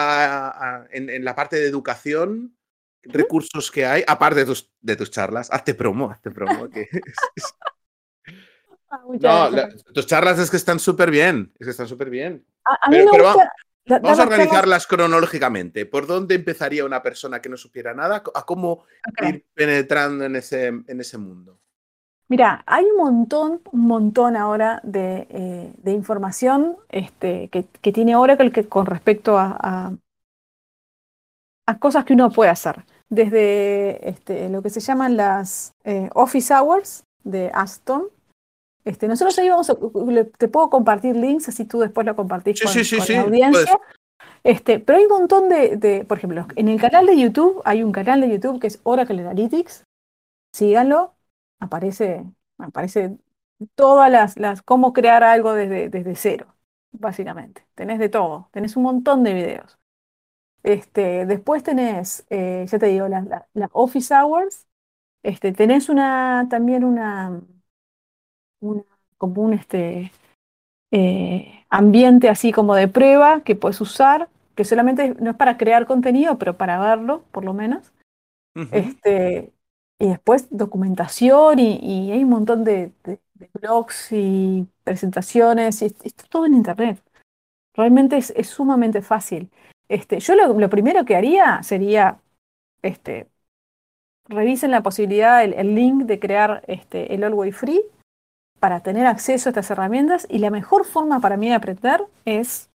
[0.92, 2.58] en, la parte de educación,
[3.04, 5.50] recursos que hay, aparte de tus, de tus charlas?
[5.52, 6.68] Hazte promo, hazte promo.
[6.70, 6.90] Que
[8.90, 12.44] ah, no, tus charlas es que están súper bien, es que están súper bien.
[12.66, 13.54] A, mí me gusta,
[13.90, 15.86] Vamos a organizarlas cronológicamente.
[15.86, 18.24] ¿Por dónde empezaría una persona que no supiera nada?
[18.36, 18.86] ¿A cómo
[19.28, 21.60] ir penetrando en ese, en ese mundo?
[22.28, 28.68] Mira, hay un montón, un montón ahora de, eh, información este, que, tiene Oracle que,
[28.68, 29.92] con respecto a,
[31.66, 32.86] a, cosas que uno puede hacer.
[33.10, 38.04] Desde este, lo que se llaman las eh, Office Hours de Aston,
[38.90, 39.76] este, nosotros ahí vamos a,
[40.38, 43.80] te puedo compartir links, así tú después lo compartís con, la audiencia.
[44.44, 47.92] Este, pero hay un montón de, por ejemplo, en el canal de YouTube, hay un
[47.92, 49.84] canal de YouTube que es Oracle Analytics.
[50.52, 51.14] Síganlo,
[51.60, 52.26] aparece,
[52.58, 53.18] aparece
[53.76, 56.56] todas las, las cómo crear algo desde, desde cero,
[56.92, 57.68] básicamente.
[57.76, 59.78] Tenés de todo, tenés un montón de videos.
[60.64, 64.68] Este, después tenés, eh, ya te digo, las la, Office Hours.
[65.22, 67.40] Este, tenés una, también una,
[69.18, 70.12] como un este,
[70.92, 75.86] eh, ambiente así como de prueba que puedes usar, que solamente no es para crear
[75.86, 77.92] contenido, pero para verlo, por lo menos.
[78.72, 79.54] este,
[80.00, 82.92] y después documentación y, hay un montón de,
[83.54, 87.02] blogs y presentaciones, y está todo en internet.
[87.76, 89.50] Realmente es, sumamente fácil.
[89.88, 92.20] Este, yo lo, primero que haría sería,
[92.82, 93.28] este,
[94.26, 97.82] revisen la posibilidad, el, link de crear este, el All Free
[98.60, 102.70] para tener acceso a estas herramientas y la mejor forma para mí de aprender es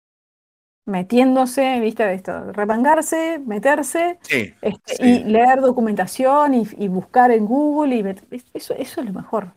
[0.85, 4.19] metiéndose, viste, de esto, remangarse, meterse
[4.61, 9.53] este, y leer documentación y, buscar en Google y eso, eso es lo mejor.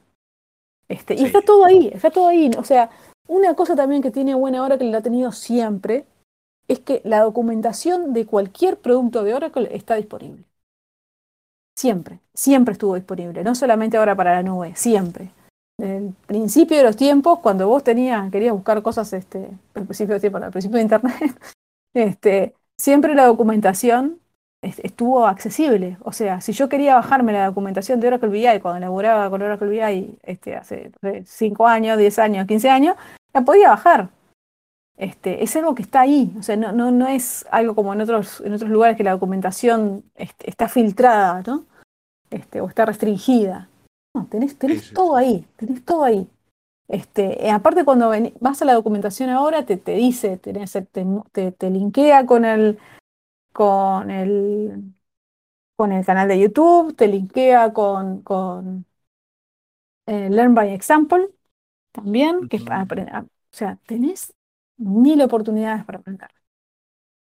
[0.88, 2.50] Este, y está todo ahí, está todo ahí.
[2.56, 2.90] O sea,
[3.26, 6.06] una cosa también que tiene buena Oracle, que la ha tenido siempre,
[6.66, 10.44] es que la documentación de cualquier producto de Oracle está disponible.
[11.76, 15.30] Siempre, siempre estuvo disponible, no solamente ahora para la nube, siempre.
[15.78, 20.20] El principio de los tiempos, cuando vos tenías, querías buscar cosas, este, al principio de
[20.20, 21.40] tiempo, al principio de internet,
[21.94, 24.20] este, siempre la documentación
[24.60, 25.98] estuvo accesible.
[26.02, 29.68] O sea, si yo quería bajarme la documentación de Oracle BI cuando elaboraba con Oracle
[29.68, 30.90] BI este, hace
[31.24, 32.96] 5 años, 10 años, 15 años,
[33.32, 34.10] la podía bajar.
[34.96, 38.00] Este, es algo que está ahí, o sea, no, no, no es algo como en
[38.00, 41.66] otros, en otros lugares que la documentación este, está filtrada, ¿no?
[42.30, 43.68] Este, o está restringida.
[44.18, 46.28] No, tenés, tenés todo ahí, tenés todo ahí.
[46.88, 50.72] Este, eh, aparte, cuando vas a la documentación ahora, te, te dice, tenés,
[51.32, 52.78] te, te linkea con el,
[53.52, 54.84] con el,
[55.76, 58.86] con el canal de YouTube, te linkea con, con
[60.06, 61.28] eh, Learn by Example
[61.92, 64.34] también, que o sea, tenés
[64.78, 66.30] mil oportunidades para aprender.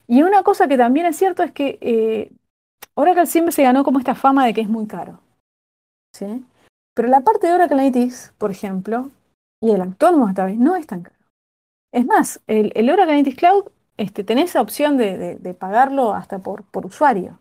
[0.07, 2.31] Y una cosa que también es cierto es que eh,
[2.95, 5.21] Oracle siempre se ganó como esta fama de que es muy caro.
[6.13, 6.45] ¿sí?
[6.99, 9.09] Pero la parte de Oracle Analytics, por ejemplo,
[9.61, 11.15] y el autónomo esta vez, no es tan caro.
[11.93, 16.65] Es más, el, el Oracle Analytics Cloud este, tenés la opción de, pagarlo hasta por,
[16.65, 17.39] por usuario.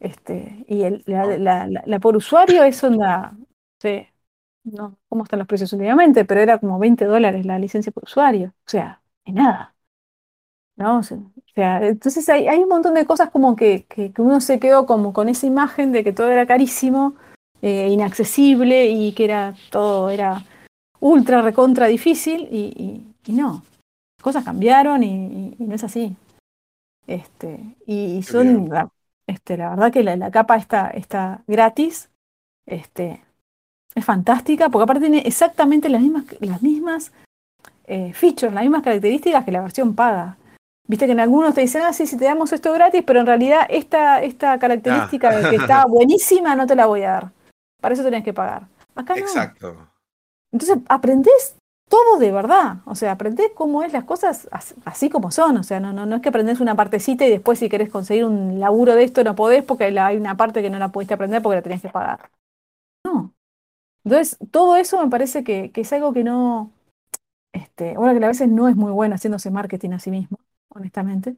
[0.00, 3.36] Este, y la, por usuario es onda,
[3.80, 4.12] sé,
[4.64, 8.54] no cómo están los precios últimamente, pero era como 20 dólares la licencia por usuario.
[8.66, 9.76] O sea, es nada.
[10.74, 10.98] ¿no?
[10.98, 14.84] O sea, entonces hay, hay, un montón de cosas como que, que, uno se quedó
[14.84, 17.14] como con esa imagen de que todo era carísimo,
[17.64, 20.44] eh, inaccesible y que era todo era
[21.00, 23.62] ultra recontra difícil y, y no
[24.24, 26.16] cosas cambiaron y, no es así.
[27.06, 28.88] Este, y, son, la,
[29.26, 32.08] este, la verdad que la, capa está, está gratis,
[32.64, 33.22] este,
[33.94, 37.12] es fantástica, porque aparte tiene exactamente las mismas, las mismas
[37.86, 40.38] eh, features, las mismas características que la versión paga.
[40.88, 43.26] Viste que en algunos te dicen, ah, sí, si te damos esto gratis, pero en
[43.26, 47.30] realidad esta, esta característica de que está buenísima no te la voy a dar.
[47.84, 48.66] Para eso tenés que pagar.
[48.94, 49.20] Acá no.
[49.20, 49.76] Exacto.
[50.50, 51.54] Entonces, aprendés
[51.86, 52.78] todo de verdad.
[52.86, 54.48] O sea, aprendés cómo es las cosas
[54.86, 55.58] así como son.
[55.58, 58.24] O sea, no, no, no es que aprendés una partecita y después si querés conseguir
[58.24, 61.42] un laburo de esto no podés porque hay una parte que no la pudiste aprender
[61.42, 62.30] porque la tenés que pagar.
[63.04, 63.34] No.
[64.02, 66.70] Entonces, todo eso me parece que, es algo que no.
[67.52, 70.38] Este, bueno, que a veces no es muy bueno haciéndose marketing a sí mismo,
[70.70, 71.36] honestamente.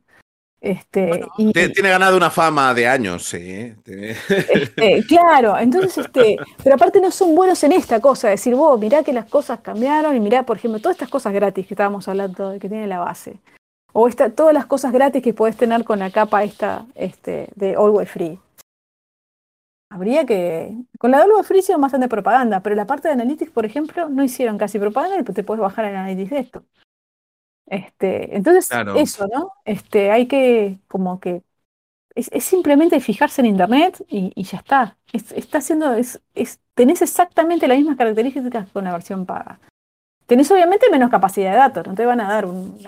[0.67, 3.73] Este, y, tiene ganado una fama de años, sí.
[3.85, 9.05] Este, claro, entonces, este, pero aparte no son buenos en esta cosa, decir, vos, mirá
[9.05, 12.51] que las cosas cambiaron y mirá, por ejemplo, todas estas cosas gratis que estábamos hablando
[12.51, 13.39] de que tiene la base.
[13.93, 17.77] O esta, todas las cosas gratis que podés tener con la capa esta este, de
[17.77, 18.41] Always Free.
[19.89, 20.75] Habría que.
[20.99, 24.09] Con la de Always Free hicieron bastante propaganda, pero la parte de Analytics, por ejemplo,
[24.09, 26.65] no hicieron casi propaganda y te puedes bajar el Analytics de esto.
[27.67, 29.53] Este, entonces, eso, ¿no?
[29.65, 31.43] Este, hay que, como que,
[32.15, 34.97] es, simplemente fijarse en Internet y, ya está.
[35.13, 36.21] está haciendo, es,
[36.75, 39.59] tenés exactamente las mismas características con la versión paga.
[40.27, 42.79] Tenés obviamente menos capacidad de datos, no te van a dar un,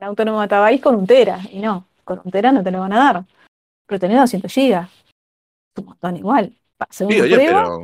[0.00, 3.12] autónomo de con un tera, y no, con un tera no te lo van a
[3.12, 3.24] dar.
[3.86, 4.90] Pero tenés 200 gigas,
[5.76, 6.52] un montón igual.
[6.90, 7.80] Sí, oye, pero...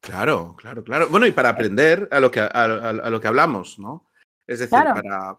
[0.00, 1.08] Claro, claro, claro.
[1.08, 4.04] Bueno, y para aprender a lo que, a lo que hablamos, ¿no?
[4.46, 5.38] Es decir, para,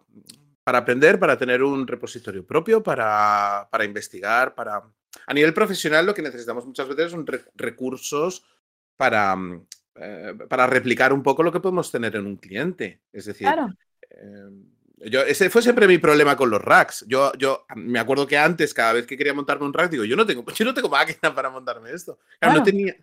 [0.64, 4.82] para, aprender, para tener un repositorio propio, para, para, investigar, para...
[5.26, 8.44] A nivel profesional lo que necesitamos muchas veces son recursos
[8.96, 13.00] para, mm, eh, para replicar un poco lo que podemos tener en un cliente.
[13.12, 13.48] Es decir,
[14.10, 14.64] em,
[14.98, 17.04] yo, ese fue siempre mi problema con los racks.
[17.06, 20.16] Yo, yo me acuerdo que antes, cada vez que quería montarme un rack, digo, yo
[20.16, 22.18] no tengo, yo no tengo máquina para montarme esto.
[22.40, 22.96] no tenía,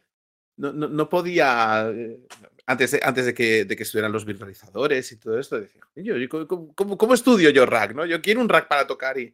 [0.58, 2.20] no, no, no, podía, eh,
[2.66, 6.16] antes, de, antes de, que, de que estuvieran los virtualizadores y todo esto, decía, yo,
[6.48, 7.94] ¿cómo, cómo, estudio yo rack?
[7.94, 8.06] ¿no?
[8.06, 9.34] Yo quiero un rack para tocar y,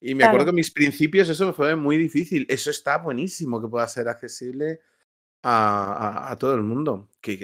[0.00, 2.46] y me acuerdo que mis principios eso me fue muy difícil.
[2.48, 4.80] Eso está buenísimo que pueda ser accesible
[5.42, 7.08] a, a, todo el mundo.
[7.20, 7.38] Qué,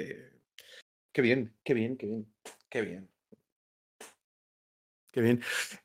[1.12, 2.26] qué, bien, qué bien, qué bien,
[2.68, 3.11] qué bien.
[5.11, 5.41] Qué bien.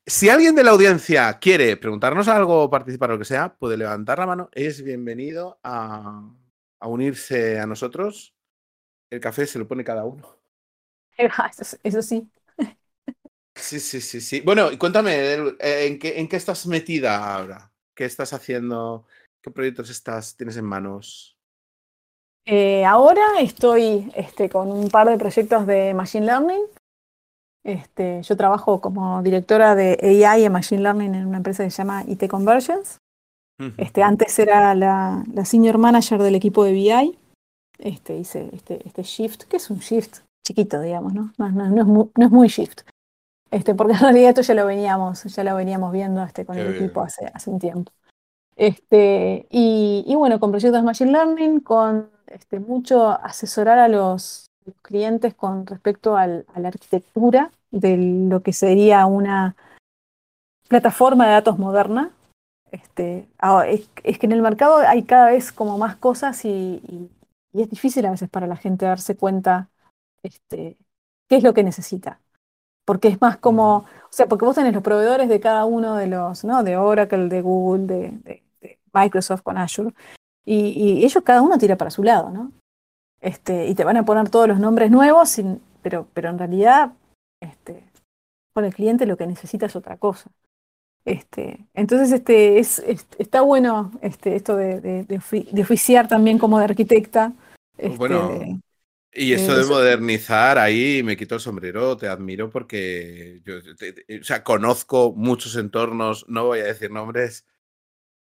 [0.08, 3.78] Si alguien de la audiencia quiere preguntarnos algo o participar o lo que sea, puede
[3.78, 4.50] levantar la mano.
[4.52, 6.34] Es bienvenido a,
[6.80, 8.34] a unirse a nosotros
[9.10, 10.38] el café se lo pone cada uno.
[11.84, 12.30] Eso, sí.
[13.56, 14.42] Sí, sí, sí, sí.
[14.42, 17.72] Bueno, y cuéntame, eh, ¿en qué, ¿en qué estás metida ahora?
[17.94, 19.06] ¿Qué estás haciendo?
[19.42, 21.38] ¿Qué proyectos estás, tienes en manos?
[22.46, 26.64] Eh, ahora estoy este, con un par de proyectos de Machine Learning.
[27.64, 31.78] Este, yo trabajo como directora de AI y Machine Learning en una empresa que se
[31.78, 32.98] llama IT Conversions.
[33.76, 37.19] Este, antes era la, la, senior manager del equipo de BI.
[37.80, 41.32] Este, hice este, este shift, que es un shift chiquito, digamos, ¿no?
[41.38, 42.82] No, no, no, es, muy, no es, muy, shift.
[43.52, 46.62] Este, porque en realidad esto ya lo veníamos, ya lo veníamos viendo este, con Qué
[46.62, 46.84] el bien.
[46.84, 47.92] equipo hace, hace un tiempo.
[48.56, 54.50] Este, y, y, bueno, con proyectos de Machine Learning, con este, mucho asesorar a los
[54.82, 59.56] clientes con respecto al, a la arquitectura de lo que sería una
[60.68, 62.12] plataforma de datos moderna.
[62.72, 63.28] Este,
[63.68, 67.10] es, es, que en el mercado hay cada vez como más cosas y, y,
[67.54, 69.70] y, es difícil a veces para la gente darse cuenta
[70.24, 70.78] este,
[71.28, 72.22] qué es lo que necesita.
[72.86, 76.08] Porque es más como, o sea, porque vos tenés los proveedores de cada uno de
[76.08, 76.64] los, ¿no?
[76.64, 79.94] De Oracle, de Google, de, de, de Microsoft con Azure.
[80.46, 82.52] Y, y, ellos cada uno tira para su lado, ¿no?
[83.22, 86.94] Este, y te van a poner todos los nombres nuevos, sin, pero, pero en realidad,
[87.42, 87.84] este,
[88.54, 90.32] con el cliente lo que necesita es otra cosa.
[91.06, 96.08] Este, entonces, este, es, es, está bueno este, esto de, de, de, ofi de, oficiar
[96.08, 97.34] también como de arquitecta.
[97.78, 98.62] Este, bueno,
[99.12, 104.20] y eso de modernizar, ahí me quito el sombrero, te admiro porque yo, te, te,
[104.20, 107.46] o sea, conozco muchos entornos, no voy a decir nombres,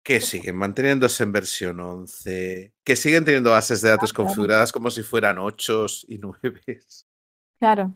[0.01, 4.81] que siguen manteniéndose en versión 11, que siguen teniendo bases de datos ah, configuradas claro.
[4.81, 6.61] como si fueran 8 y 9.
[7.59, 7.93] Claro.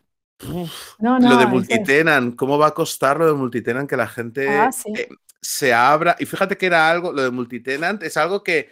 [1.00, 4.50] No, no, lo de multitenant, ¿cómo va a costar lo de multitenant que la gente
[4.50, 4.92] ah, sí.
[4.98, 5.10] eh,
[5.42, 6.16] se abra?
[6.20, 8.70] Y fíjate que era algo, lo de multitenant es algo que,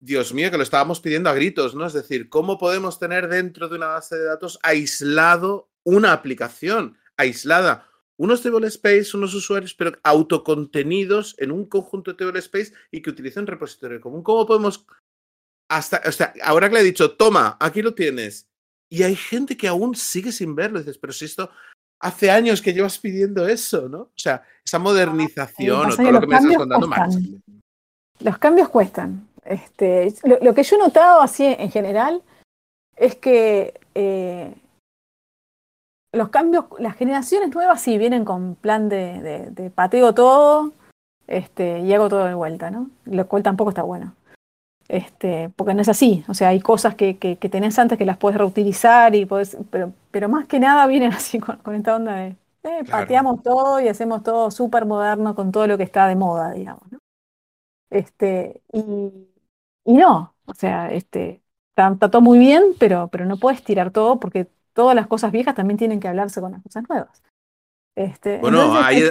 [0.00, 1.86] Dios mío, que lo estábamos pidiendo a gritos, ¿no?
[1.86, 7.88] Es decir, ¿cómo podemos tener dentro de una base de datos aislado una aplicación aislada?
[8.16, 13.10] unos table space, unos usuarios, pero autocontenidos en un conjunto de table space y que
[13.10, 14.22] utilicen un repositorio común.
[14.22, 14.86] ¿Cómo podemos
[15.68, 18.48] hasta, o sea, ahora que le he dicho, toma, aquí lo tienes,
[18.94, 21.50] y hay gente que aún sigue sin verlo, dices, pero si esto
[22.00, 24.02] hace años que llevas pidiendo eso, ¿no?
[24.02, 27.16] O sea, esa modernización o todo lo que me estás contando, Max.
[28.20, 29.26] Los cambios cuestan.
[29.44, 32.22] Este, lo, lo, que yo he notado así en general
[32.94, 34.54] es que eh,
[36.12, 40.72] los cambios, las generaciones nuevas sí vienen con plan de, de, de, pateo todo
[41.26, 42.90] este, y hago todo de vuelta, ¿no?
[43.06, 44.14] Lo cual tampoco está bueno.
[44.88, 48.04] Este, porque no es así, o sea, hay cosas que, que, que tenés antes que
[48.04, 51.96] las puedes reutilizar, y podés, pero, pero más que nada vienen así con, con esta
[51.96, 56.08] onda de eh, pateamos todo y hacemos todo súper moderno con todo lo que está
[56.08, 56.90] de moda, digamos.
[56.90, 56.98] ¿no?
[57.90, 58.80] Este, y,
[59.84, 63.90] y no, o sea, este, está, está todo muy bien, pero, pero no puedes tirar
[63.90, 67.22] todo porque todas las cosas viejas también tienen que hablarse con las cosas nuevas.
[67.94, 69.02] Este, bueno, entonces, ahí,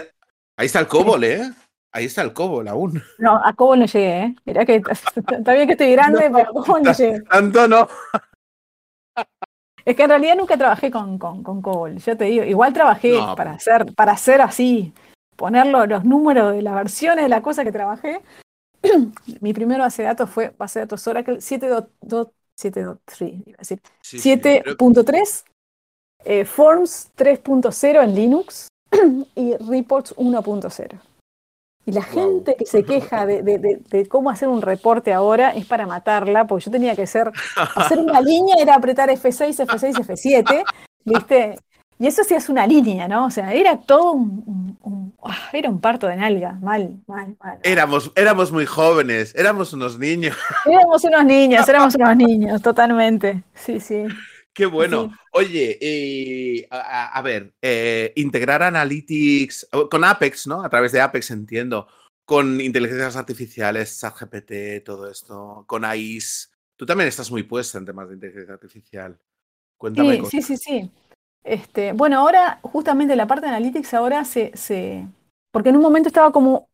[0.58, 1.52] ahí, está el COBOL, ¿eh?
[1.94, 3.04] Ahí está el COBOL aún.
[3.20, 4.36] No, a COBOL no llegué, ¿eh?
[4.46, 7.22] Mirá que está bien que estoy grande, no, pero a COBOL no llegué.
[7.22, 7.88] Tanto no.
[9.86, 13.12] Es que en realidad nunca trabajé con, con, con COBOL, yo te digo, igual trabajé
[13.12, 14.92] no, para, hacer, para hacer así,
[15.36, 18.22] poner los números de las versiones de la cosa que trabajé.
[19.42, 23.82] Mi primer base de datos fue base de datos Oracle 7.3, iba a decir.
[24.02, 25.44] Sí, 7.3 sí,
[26.26, 28.68] eh, Forms 3.0 en Linux
[29.36, 31.00] y Reports 1.0.
[31.86, 32.14] Y la wow.
[32.14, 35.86] gente que se queja de, de, de, de, cómo hacer un reporte ahora es para
[35.86, 37.32] matarla, porque yo tenía que hacer,
[37.76, 40.64] hacer una línea, era apretar F6, F6, F7,
[41.04, 41.58] ¿viste?
[42.00, 43.26] Y eso sí es una línea, ¿no?
[43.26, 47.36] O sea, era todo un, un, un oh, era un parto de nalga, mal, mal,
[47.42, 47.60] mal.
[47.64, 50.36] Éramos, éramos muy jóvenes, éramos unos niños.
[50.66, 53.44] Éramos unos niños, éramos unos niños, totalmente.
[53.54, 54.06] Sí, sí.
[54.54, 55.10] Qué bueno.
[55.10, 55.16] Sí.
[55.32, 60.64] Oye, eh, a, a, ver, eh, integrar Analytics con Apex, ¿no?
[60.64, 61.88] A través de Apex, entiendo.
[62.26, 66.52] Con inteligencias artificiales, ChatGPT, todo esto, con AIS.
[66.78, 69.20] Tú también estás muy puesta en temas de inteligencia artificial.
[69.78, 70.14] Cuéntame.
[70.14, 70.32] Sí, cosas.
[70.32, 70.92] sí, sí, sí.
[71.44, 75.06] Este, bueno, ahora, justamente la parte de Analytics ahora se, se.
[75.52, 76.70] Porque en un momento estaba como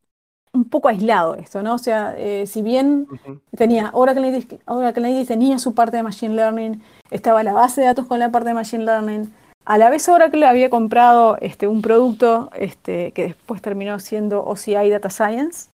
[0.52, 1.74] un poco aislado esto, ¿no?
[1.74, 3.40] O sea, eh, si bien uh -huh.
[3.56, 7.88] tenía Oracle Analytics, Oracle Analytics tenía su parte de Machine Learning, estaba la base de
[7.88, 9.32] datos con la parte de Machine Learning,
[9.64, 14.90] a la vez Oracle había comprado este, un producto este, que después terminó siendo OCI
[14.90, 15.70] Data Science,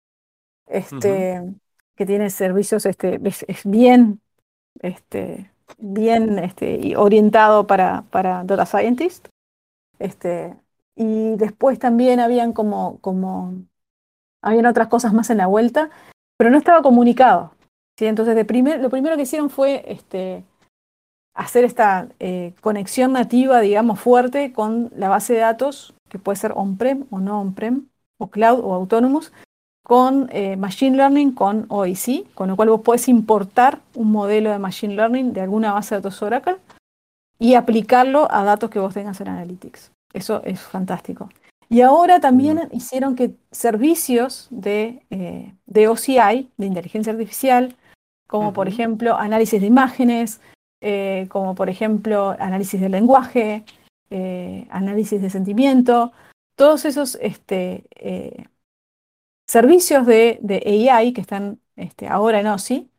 [0.67, 1.55] este, uh -huh.
[1.95, 4.19] que tiene servicios, este, es, es bien,
[4.81, 9.27] este, bien este, orientado para, para Data Scientist.
[9.99, 10.55] Este,
[10.95, 13.53] y después también habían como, como
[14.41, 15.89] habían otras cosas más en la vuelta,
[16.37, 17.53] pero no estaba comunicado.
[17.97, 18.07] ¿sí?
[18.07, 20.43] Entonces, de primer, lo primero que hicieron fue este,
[21.35, 26.53] hacer esta eh, conexión nativa, digamos, fuerte con la base de datos, que puede ser
[26.55, 29.33] on-prem o no on-prem, o cloud o autónomos,
[29.83, 34.57] con eh, Machine Learning con OIC, con lo cual vos podés importar un modelo de
[34.57, 36.57] Machine Learning de alguna base de datos Oracle
[37.37, 39.91] y aplicarlo a datos que vos tengas en Analytics.
[40.13, 41.29] Eso es fantástico.
[41.69, 47.75] Y ahora también hicieron que servicios de, eh, de OCI, de inteligencia artificial,
[48.27, 50.39] como por ejemplo análisis de imágenes,
[50.87, 53.63] eh, como por ejemplo análisis de lenguaje,
[54.69, 56.13] análisis de sentimiento,
[56.55, 57.83] todos esos este,
[59.47, 62.89] servicios de, AI que están este, ahora en OSI,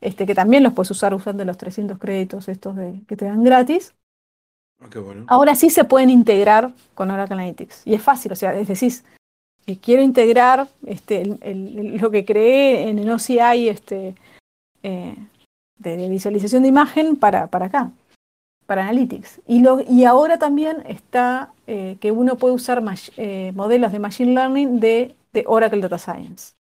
[0.00, 3.44] este, que también los puedes usar usando los 300 créditos estos de, que te dan
[3.44, 3.94] gratis.
[4.80, 4.88] Ah,
[5.26, 7.82] ahora sí se pueden integrar con Oracle Analytics.
[7.84, 8.92] Y es fácil, o sea, es decir,
[9.76, 14.14] quiero integrar este, lo que creé en el OCI este,
[14.82, 15.16] eh,
[15.78, 17.90] de, visualización de imagen para, para acá,
[18.66, 19.40] para Analytics.
[19.46, 22.82] Y, lo, y ahora también está eh, que uno puede usar
[23.16, 26.54] eh, modelos de Machine Learning de de Oracle Data Science,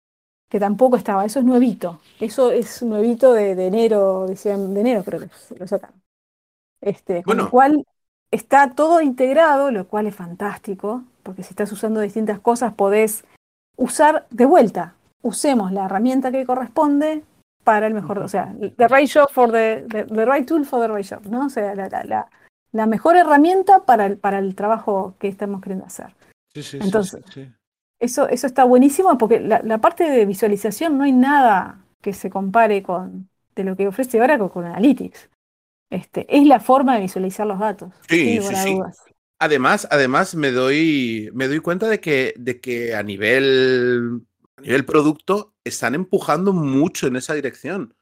[0.50, 5.22] que tampoco estaba, eso es nuevito, eso es nuevito de, enero, decían, de enero creo
[5.22, 5.92] que lo sacan.
[6.82, 7.86] Este, con lo cual
[8.32, 13.24] está todo integrado, lo cual es fantástico, porque si estás usando distintas cosas podés
[13.78, 17.24] usar de vuelta, usemos la herramienta que corresponde
[17.66, 20.88] para el mejor, o sea, the right job for the, the, right tool for the
[20.88, 21.48] right job, ¿no?
[21.48, 22.30] O sea, la, la,
[22.72, 26.16] la, mejor herramienta para el, para el trabajo que estamos queriendo hacer.
[26.54, 27.52] Sí, sí, Entonces, sí,
[28.00, 32.84] eso, eso está buenísimo porque la, parte de visualización no hay nada que se compare
[32.84, 35.30] con de lo que ofrece ahora con, Analytics.
[35.90, 37.94] Este, es la forma de visualizar los datos.
[38.10, 38.80] Sí, sí, sí.
[39.40, 44.22] Además, además me doy, me doy cuenta de que, de que a nivel,
[44.66, 47.96] nivel producto están empujando mucho en esa dirección.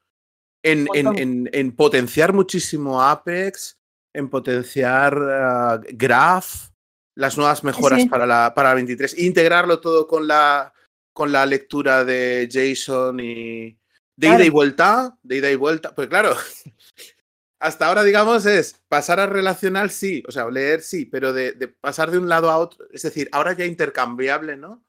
[0.63, 3.77] En, en, en, potenciar muchísimo Apex,
[4.13, 6.69] en potenciar uh, Graph,
[7.15, 9.19] las nuevas mejoras Para, la, para 23.
[9.19, 10.73] Integrarlo todo con la,
[11.11, 13.77] con la lectura de JSON y
[14.15, 15.93] de ida y vuelta, de ida y vuelta.
[15.93, 16.33] Pues claro,
[17.59, 22.11] hasta ahora, digamos, es pasar a relacional, sí, o sea, leer sí, pero de, pasar
[22.11, 24.83] de un lado a otro, es decir, ahora ya intercambiable, ¿no?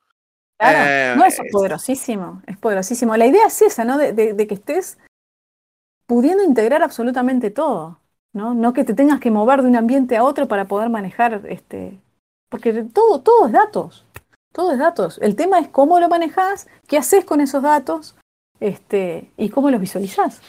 [0.65, 3.17] Claro, eh, no, eso es poderosísimo, es poderosísimo.
[3.17, 3.99] La idea es esa, ¿no?
[3.99, 4.99] De, de, que estés
[6.07, 8.01] pudiendo integrar absolutamente todo,
[8.33, 8.55] ¿no?
[8.55, 12.01] No que te tengas que mover de un ambiente a otro para poder manejar este,
[12.49, 14.07] porque todo, todo es datos.
[14.53, 15.19] Todo es datos.
[15.21, 18.17] El tema es cómo lo manejas, qué haces con esos datos
[18.61, 20.41] este, y cómo los visualizas.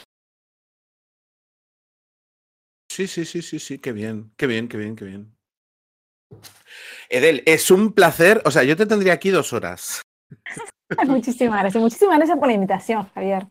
[2.90, 5.35] Sí, sí, sí, sí, sí, qué bien, qué bien, qué bien, qué bien.
[7.10, 10.02] Edel, es un placer, o sea, yo te tendría aquí dos horas.
[11.08, 13.48] Muchísimas gracias, muchísimas gracias por la invitación, Javier.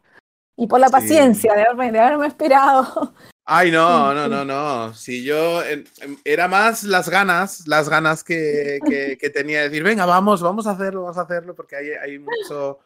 [0.56, 3.12] Y por la paciencia de haberme, de haberme esperado
[3.44, 4.94] Ay, no, no, no, no.
[4.94, 5.84] Si yo em,
[6.24, 8.78] era más las ganas, las ganas que,
[9.20, 12.18] que, tenía de decir, venga, vamos, vamos a hacerlo, vamos a hacerlo, porque hay, hay
[12.18, 12.80] mucho.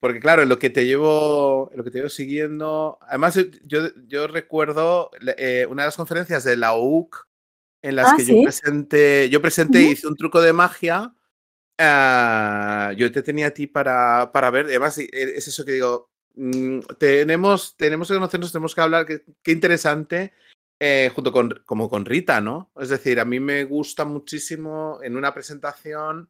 [0.00, 2.98] Porque claro, en lo que te llevo, lo que te llevo siguiendo.
[3.02, 7.24] Además, yo, yo recuerdo eh, una de las conferencias de la UC
[7.82, 11.14] en las ah, que yo presenté, yo presenté, y hice un truco de magia.
[11.78, 14.66] Ah, yo te tenía a ti para, para ver.
[14.66, 19.52] Además, e, es eso que digo, Mm, tenemos, tenemos que conocernos, tenemos que hablar, qué,
[19.52, 20.32] interesante,
[20.80, 22.72] eh, junto con, como con Rita, ¿no?
[22.80, 26.28] Es decir, a mí me gusta muchísimo en una presentación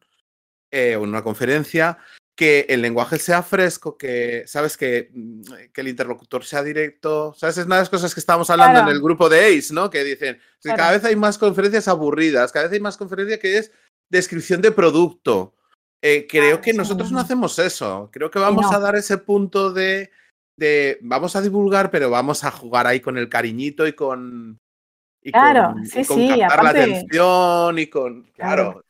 [0.71, 1.97] eh, o en una conferencia
[2.35, 4.75] que el lenguaje sea fresco, que, ¿sabes?
[4.75, 7.57] Que, mm, que el interlocutor sea directo, ¿sabes?
[7.57, 9.89] Es una de las cosas que estábamos hablando en el grupo de ACE, ¿no?
[9.89, 13.57] Que dicen, que cada vez hay más conferencias aburridas, cada vez hay más conferencias que
[13.57, 13.71] es
[14.09, 15.53] descripción de producto.
[16.01, 18.09] Eh, creo que nosotros no hacemos eso.
[18.11, 20.11] Creo que vamos a dar ese punto de,
[20.57, 24.59] de, vamos a divulgar, pero vamos a jugar ahí con el cariñito y con.
[25.21, 26.27] Y claro, sí, y con sí.
[26.27, 28.23] Captar la atención y con.
[28.33, 28.83] Claro.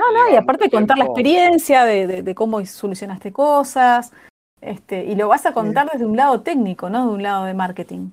[0.00, 4.12] No, no, y aparte contar la experiencia de, de, cómo solucionaste cosas.
[4.60, 7.54] Este, y lo vas a contar desde un lado técnico, no de un lado de
[7.54, 8.10] marketing.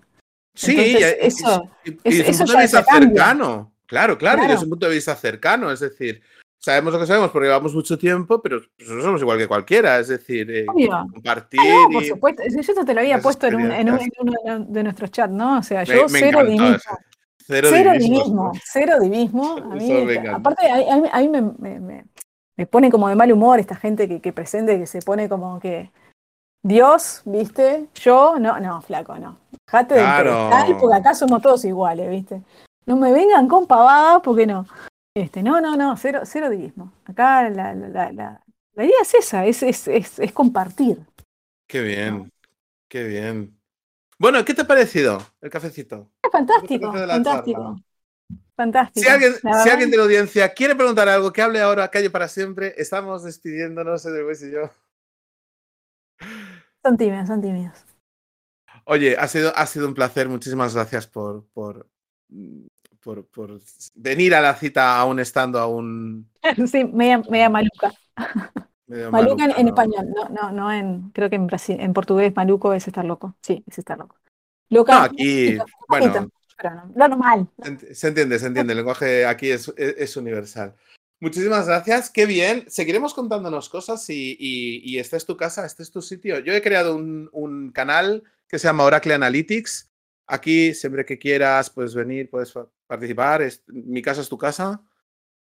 [0.53, 3.71] Sí, eso, y, desde un punto de vista cercano.
[3.85, 5.71] Claro, claro, y desde un punto de vista cercano.
[5.71, 6.21] Es decir,
[6.57, 10.07] sabemos lo que sabemos porque llevamos mucho tiempo, pero nosotros somos igual que cualquiera, es
[10.07, 11.59] decir, eh, compartir.
[11.61, 15.11] Ah, no, por supuesto, yo te lo había puesto en, un, en, uno de nuestros
[15.11, 15.59] chats, ¿no?
[15.59, 16.77] O sea, yo cero divismo.
[17.47, 19.55] Cero, cero divismo, cero divismo.
[19.71, 22.03] A mí, aparte, a, mí me, me,
[22.57, 25.57] me, pone como de mal humor esta gente que, que presente, que se pone como
[25.59, 25.89] que
[26.61, 27.87] Dios, ¿viste?
[27.95, 29.39] Yo, no, no, flaco, no.
[29.65, 30.49] Dejate claro.
[30.67, 32.41] de porque acá somos todos iguales, ¿viste?
[32.85, 34.65] No me vengan con pavadas porque no.
[35.15, 36.91] Este, no, no, no, cero, cero divismo.
[37.05, 38.41] Acá la, la, la,
[38.75, 40.99] la, idea es esa, es, es, es, es compartir.
[41.65, 42.29] Qué bien,
[42.89, 43.56] qué bien.
[44.19, 46.09] Bueno, ¿qué te ha parecido el cafecito?
[46.23, 47.75] Es fantástico, fantástico.
[48.55, 49.05] Fantástico.
[49.05, 52.73] Si alguien, si de la audiencia quiere preguntar algo, que hable ahora, calle para siempre.
[52.77, 54.71] Estamos despidiéndonos, Edelweiss y yo.
[56.83, 57.85] Son tímidos, son tímidos.
[58.85, 60.27] Oye, ha sido, ha sido un placer.
[60.29, 61.87] Muchísimas gracias por, por,
[63.01, 63.59] por, por
[63.95, 66.27] venir a la cita aún estando aún
[66.67, 67.91] Sí, media, media maluca.
[68.87, 69.69] medio Maluca en, maluca, en ¿no?
[69.71, 73.35] español, no, no, no en, creo que en Brasil, en portugués maluco es estar loco.
[73.41, 74.15] Sí, es estar loco.
[74.69, 75.57] Loca, No, aquí,
[75.87, 77.47] bueno, pero no, lo normal.
[77.61, 78.73] se ent- se entiende, se entiende.
[78.73, 80.75] El lenguaje aquí es, es- es universal.
[81.19, 82.65] Muchísimas gracias, qué bien.
[82.67, 86.39] Seguiremos contándonos cosas y, y, y este es tu casa, este es tu sitio.
[86.39, 89.91] Yo he creado un, un canal que se llama Oracle Analytics.
[90.27, 92.53] Aquí, siempre que quieras, puedes venir, puedes
[92.85, 93.41] participar.
[93.41, 94.81] Es- mi casa es tu casa.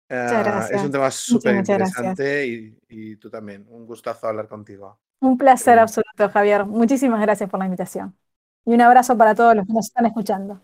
[0.10, 0.72] Eh, gracias.
[0.72, 3.66] es un tema súper interesante y, y tú también.
[3.70, 5.00] Un gustazo hablar contigo.
[5.22, 5.84] Un placer bien.
[5.84, 6.66] absoluto, Javier.
[6.66, 8.16] Muchísimas gracias por la invitación.
[8.66, 10.60] Y un abrazo para todos los que nos están escuchando.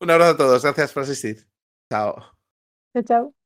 [0.00, 1.46] Un abrazo a todos, gracias por asistir.
[1.90, 2.38] Chao.
[2.92, 3.37] Chao, chao.